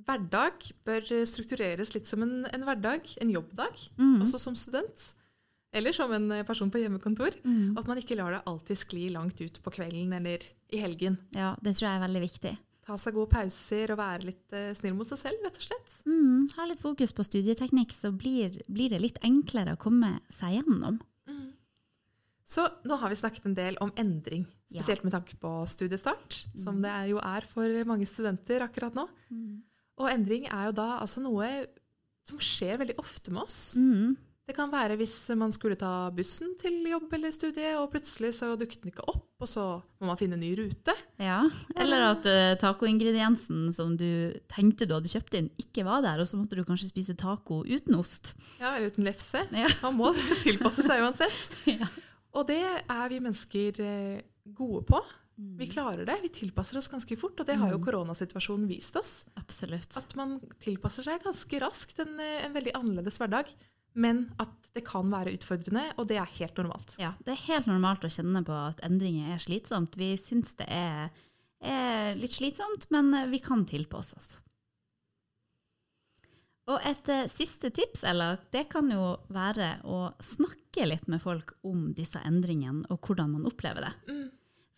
hverdag 0.06 0.68
bør 0.86 1.08
struktureres 1.30 1.92
litt 1.96 2.10
som 2.10 2.22
en, 2.26 2.44
en 2.50 2.66
hverdag, 2.68 3.08
en 3.22 3.32
jobbdag, 3.34 3.88
Mm. 3.98 4.22
også 4.26 4.40
som 4.42 4.56
student. 4.58 5.08
Eller 5.74 5.94
som 5.94 6.10
en 6.16 6.32
person 6.48 6.70
på 6.74 6.80
hjemmekontor. 6.82 7.36
Mm. 7.46 7.76
At 7.78 7.90
man 7.90 8.00
ikke 8.02 8.18
lar 8.18 8.34
det 8.34 8.44
alltid 8.50 8.78
skli 8.82 9.08
langt 9.14 9.42
ut 9.42 9.60
på 9.66 9.74
kvelden 9.76 10.14
eller 10.18 10.46
i 10.74 10.82
helgen. 10.82 11.18
Ja, 11.36 11.52
det 11.62 11.76
tror 11.78 11.90
jeg 11.90 11.98
er 12.00 12.06
veldig 12.08 12.24
viktig. 12.26 12.54
Ta 12.90 12.96
seg 12.98 13.14
gode 13.14 13.30
pauser 13.30 13.92
og 13.94 14.00
være 14.02 14.26
litt 14.32 14.56
uh, 14.58 14.72
snill 14.74 14.96
mot 14.98 15.06
seg 15.06 15.20
selv, 15.22 15.44
rett 15.46 15.60
og 15.62 15.66
slett. 15.68 15.92
Mm, 16.10 16.48
ha 16.58 16.66
litt 16.66 16.82
fokus 16.82 17.14
på 17.14 17.26
studieteknikk, 17.28 17.94
så 17.94 18.10
blir, 18.10 18.56
blir 18.66 18.90
det 18.96 19.02
litt 19.04 19.20
enklere 19.26 19.76
å 19.78 19.82
komme 19.82 20.16
seg 20.34 20.58
gjennom. 20.58 20.98
Så 22.50 22.64
nå 22.90 22.98
har 22.98 23.12
vi 23.12 23.18
snakket 23.20 23.46
en 23.46 23.54
del 23.54 23.76
om 23.84 23.92
endring, 24.02 24.48
Ja. 24.74 24.80
spesielt 24.80 25.04
med 25.06 25.14
tanke 25.14 25.36
på 25.38 25.50
studiestart, 25.70 26.46
som 26.58 26.82
det 26.82 26.96
jo 27.12 27.20
er 27.22 27.46
for 27.46 27.70
mange 27.86 28.08
studenter 28.10 28.66
akkurat 28.66 28.98
nå. 28.98 29.06
Og 30.02 30.10
endring 30.10 30.48
er 30.50 30.72
jo 30.72 30.74
da 30.80 30.88
altså 30.98 31.22
noe 31.22 31.46
som 32.26 32.42
skjer 32.42 32.82
veldig 32.82 32.98
ofte 33.02 33.30
med 33.34 33.44
oss. 33.44 33.76
Mm. 33.78 34.18
Det 34.50 34.56
kan 34.58 34.72
være 34.74 34.98
hvis 34.98 35.14
man 35.38 35.54
skulle 35.54 35.78
ta 35.78 36.10
bussen 36.10 36.56
til 36.58 36.82
jobb 36.90 37.14
eller 37.14 37.34
studie, 37.36 37.76
og 37.78 37.92
plutselig 37.94 38.34
så 38.40 38.56
dukket 38.58 38.82
den 38.82 38.94
ikke 38.96 39.06
opp, 39.14 39.29
og 39.40 39.48
så 39.48 39.64
må 40.02 40.10
man 40.10 40.20
finne 40.20 40.36
en 40.36 40.44
ny 40.44 40.52
rute. 40.60 40.94
Ja, 41.22 41.40
eller 41.80 42.10
at 42.10 42.28
uh, 42.28 42.58
tacoingrediensen 42.60 43.70
som 43.76 43.94
du 44.00 44.36
tenkte 44.52 44.88
du 44.88 44.98
hadde 44.98 45.12
kjøpt 45.12 45.38
inn, 45.40 45.48
ikke 45.62 45.86
var 45.88 46.04
der, 46.04 46.20
og 46.20 46.28
så 46.28 46.40
måtte 46.40 46.60
du 46.60 46.66
kanskje 46.68 46.90
spise 46.92 47.16
taco 47.20 47.62
uten 47.64 47.96
ost. 48.00 48.34
Ja, 48.60 48.74
eller 48.76 48.92
uten 48.92 49.08
lefse. 49.08 49.46
Ja. 49.56 49.72
Man 49.86 49.96
må 50.00 50.12
tilpasse 50.44 50.86
seg 50.86 51.06
uansett. 51.06 51.40
Ja. 51.80 51.88
Og 52.38 52.46
det 52.46 52.62
er 52.62 53.06
vi 53.10 53.18
mennesker 53.24 53.80
eh, 53.82 54.20
gode 54.54 54.84
på. 54.86 55.00
Vi 55.58 55.70
klarer 55.72 56.04
det. 56.06 56.18
Vi 56.22 56.30
tilpasser 56.36 56.78
oss 56.78 56.90
ganske 56.92 57.16
fort, 57.18 57.40
og 57.40 57.48
det 57.48 57.56
har 57.58 57.72
jo 57.72 57.80
koronasituasjonen 57.82 58.68
vist 58.70 58.98
oss. 59.00 59.14
Absolutt. 59.40 59.96
At 59.98 60.14
man 60.20 60.36
tilpasser 60.62 61.08
seg 61.08 61.24
ganske 61.24 61.62
raskt 61.64 62.02
en, 62.04 62.18
eh, 62.20 62.44
en 62.46 62.54
veldig 62.54 62.76
annerledes 62.78 63.18
hverdag. 63.22 63.50
Men 64.00 64.28
at 64.40 64.70
det 64.76 64.86
kan 64.88 65.10
være 65.12 65.34
utfordrende, 65.36 65.88
og 66.00 66.08
det 66.10 66.20
er 66.22 66.36
helt 66.40 66.60
normalt. 66.62 66.94
Ja, 67.02 67.14
det 67.26 67.34
er 67.34 67.48
helt 67.48 67.70
normalt 67.70 68.06
å 68.06 68.12
kjenne 68.14 68.44
på 68.48 68.56
at 68.56 68.84
endringer 68.86 69.34
er 69.34 69.42
slitsomt. 69.44 69.98
Vi 70.00 70.14
syns 70.22 70.54
det 70.60 70.70
er, 70.72 71.10
er 71.60 72.14
litt 72.20 72.36
slitsomt, 72.38 72.88
men 72.94 73.12
vi 73.34 73.42
kan 73.44 73.66
tilpasse 73.68 74.20
oss. 74.20 74.38
Og 76.70 76.78
et 76.86 77.10
eh, 77.10 77.26
siste 77.32 77.72
tips, 77.74 78.04
Ella, 78.06 78.36
det 78.54 78.68
kan 78.70 78.90
jo 78.94 79.16
være 79.34 79.80
å 79.90 80.12
snakke 80.22 80.86
litt 80.86 81.08
med 81.10 81.22
folk 81.24 81.56
om 81.66 81.90
disse 81.98 82.22
endringene 82.26 82.86
og 82.94 83.02
hvordan 83.02 83.34
man 83.34 83.48
opplever 83.50 83.88
det. 83.88 83.94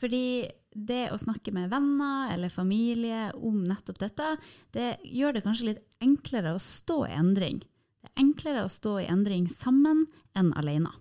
Fordi 0.01 0.25
det 0.71 1.11
å 1.11 1.19
snakke 1.19 1.51
med 1.53 1.69
venner 1.69 2.31
eller 2.33 2.53
familie 2.53 3.27
om 3.35 3.59
nettopp 3.67 3.99
dette, 4.01 4.29
det 4.73 4.95
gjør 5.03 5.35
det 5.35 5.43
kanskje 5.45 5.67
litt 5.67 5.83
enklere 6.01 6.55
å 6.55 6.63
stå 6.63 7.03
i 7.09 7.17
endring. 7.19 7.59
Det 8.01 8.09
er 8.09 8.23
enklere 8.23 8.65
å 8.65 8.71
stå 8.71 8.97
i 9.03 9.07
endring 9.11 9.47
sammen 9.53 10.07
enn 10.37 10.51
alene. 10.57 10.91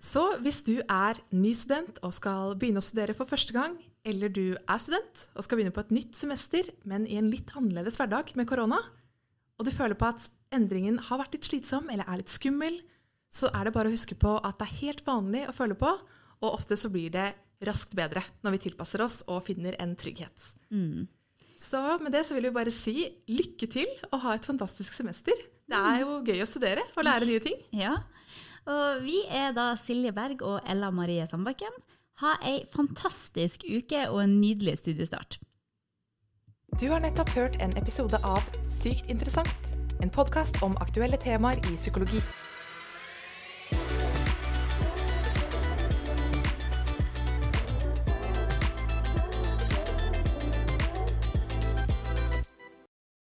Så 0.00 0.22
hvis 0.40 0.62
du 0.64 0.78
er 0.80 1.18
ny 1.34 1.52
student 1.54 1.98
og 2.06 2.14
skal 2.16 2.54
begynne 2.58 2.80
å 2.80 2.84
studere 2.84 3.14
for 3.14 3.28
første 3.28 3.52
gang, 3.54 3.76
eller 4.06 4.32
du 4.32 4.56
er 4.56 4.80
student 4.80 5.26
og 5.34 5.44
skal 5.44 5.58
begynne 5.58 5.74
på 5.76 5.82
et 5.84 5.92
nytt 5.92 6.16
semester, 6.16 6.70
men 6.88 7.04
i 7.04 7.18
en 7.20 7.28
litt 7.30 7.52
annerledes 7.52 8.00
hverdag 8.00 8.32
med 8.38 8.48
korona, 8.48 8.80
og 9.60 9.66
du 9.68 9.72
føler 9.74 9.98
på 10.00 10.08
at 10.08 10.30
endringen 10.56 10.96
har 11.10 11.20
vært 11.20 11.36
litt 11.36 11.50
slitsom 11.50 11.92
eller 11.92 12.08
er 12.08 12.22
litt 12.22 12.32
skummel, 12.32 12.80
så 13.30 13.52
er 13.52 13.68
det 13.68 13.74
bare 13.76 13.90
å 13.90 13.94
huske 13.94 14.16
på 14.18 14.38
at 14.40 14.56
det 14.58 14.66
er 14.66 14.78
helt 14.80 15.04
vanlig 15.06 15.44
å 15.46 15.54
føle 15.54 15.76
på, 15.78 15.92
og 16.40 16.54
ofte 16.54 16.78
så 16.80 16.88
blir 16.90 17.12
det 17.12 17.28
raskt 17.68 17.92
bedre 17.94 18.24
når 18.40 18.56
vi 18.56 18.64
tilpasser 18.64 19.04
oss 19.04 19.20
og 19.28 19.44
finner 19.46 19.76
en 19.84 19.92
trygghet. 20.00 20.48
Så 21.60 21.80
med 22.00 22.14
det 22.14 22.24
så 22.24 22.36
vil 22.36 22.48
vi 22.48 22.56
bare 22.56 22.72
si 22.72 23.04
lykke 23.28 23.68
til 23.70 23.90
og 24.10 24.22
ha 24.24 24.34
et 24.38 24.48
fantastisk 24.48 24.96
semester. 24.96 25.36
Det 25.70 25.76
er 25.76 26.00
jo 26.02 26.22
gøy 26.24 26.40
å 26.42 26.48
studere 26.48 26.86
og 26.96 27.04
lære 27.04 27.28
nye 27.28 27.42
ting. 27.44 27.58
Ja, 27.76 27.98
og 28.70 29.04
vi 29.04 29.20
er 29.28 29.52
da 29.56 29.74
Silje 29.78 30.12
Berg 30.16 30.42
og 30.46 30.60
Ella 30.68 30.90
Marie 30.94 31.26
Sandbakken. 31.28 31.76
Ha 32.20 32.34
ei 32.44 32.64
fantastisk 32.72 33.64
uke 33.64 34.06
og 34.10 34.22
en 34.24 34.40
nydelig 34.40 34.78
studiestart. 34.80 35.38
Du 36.80 36.88
har 36.90 37.00
nettopp 37.02 37.32
hørt 37.36 37.56
en 37.60 37.72
episode 37.80 38.20
av 38.24 38.44
Sykt 38.68 39.08
interessant, 39.10 39.72
en 40.00 40.12
podkast 40.12 40.60
om 40.64 40.76
aktuelle 40.84 41.18
temaer 41.20 41.60
i 41.68 41.76
psykologi. 41.76 42.22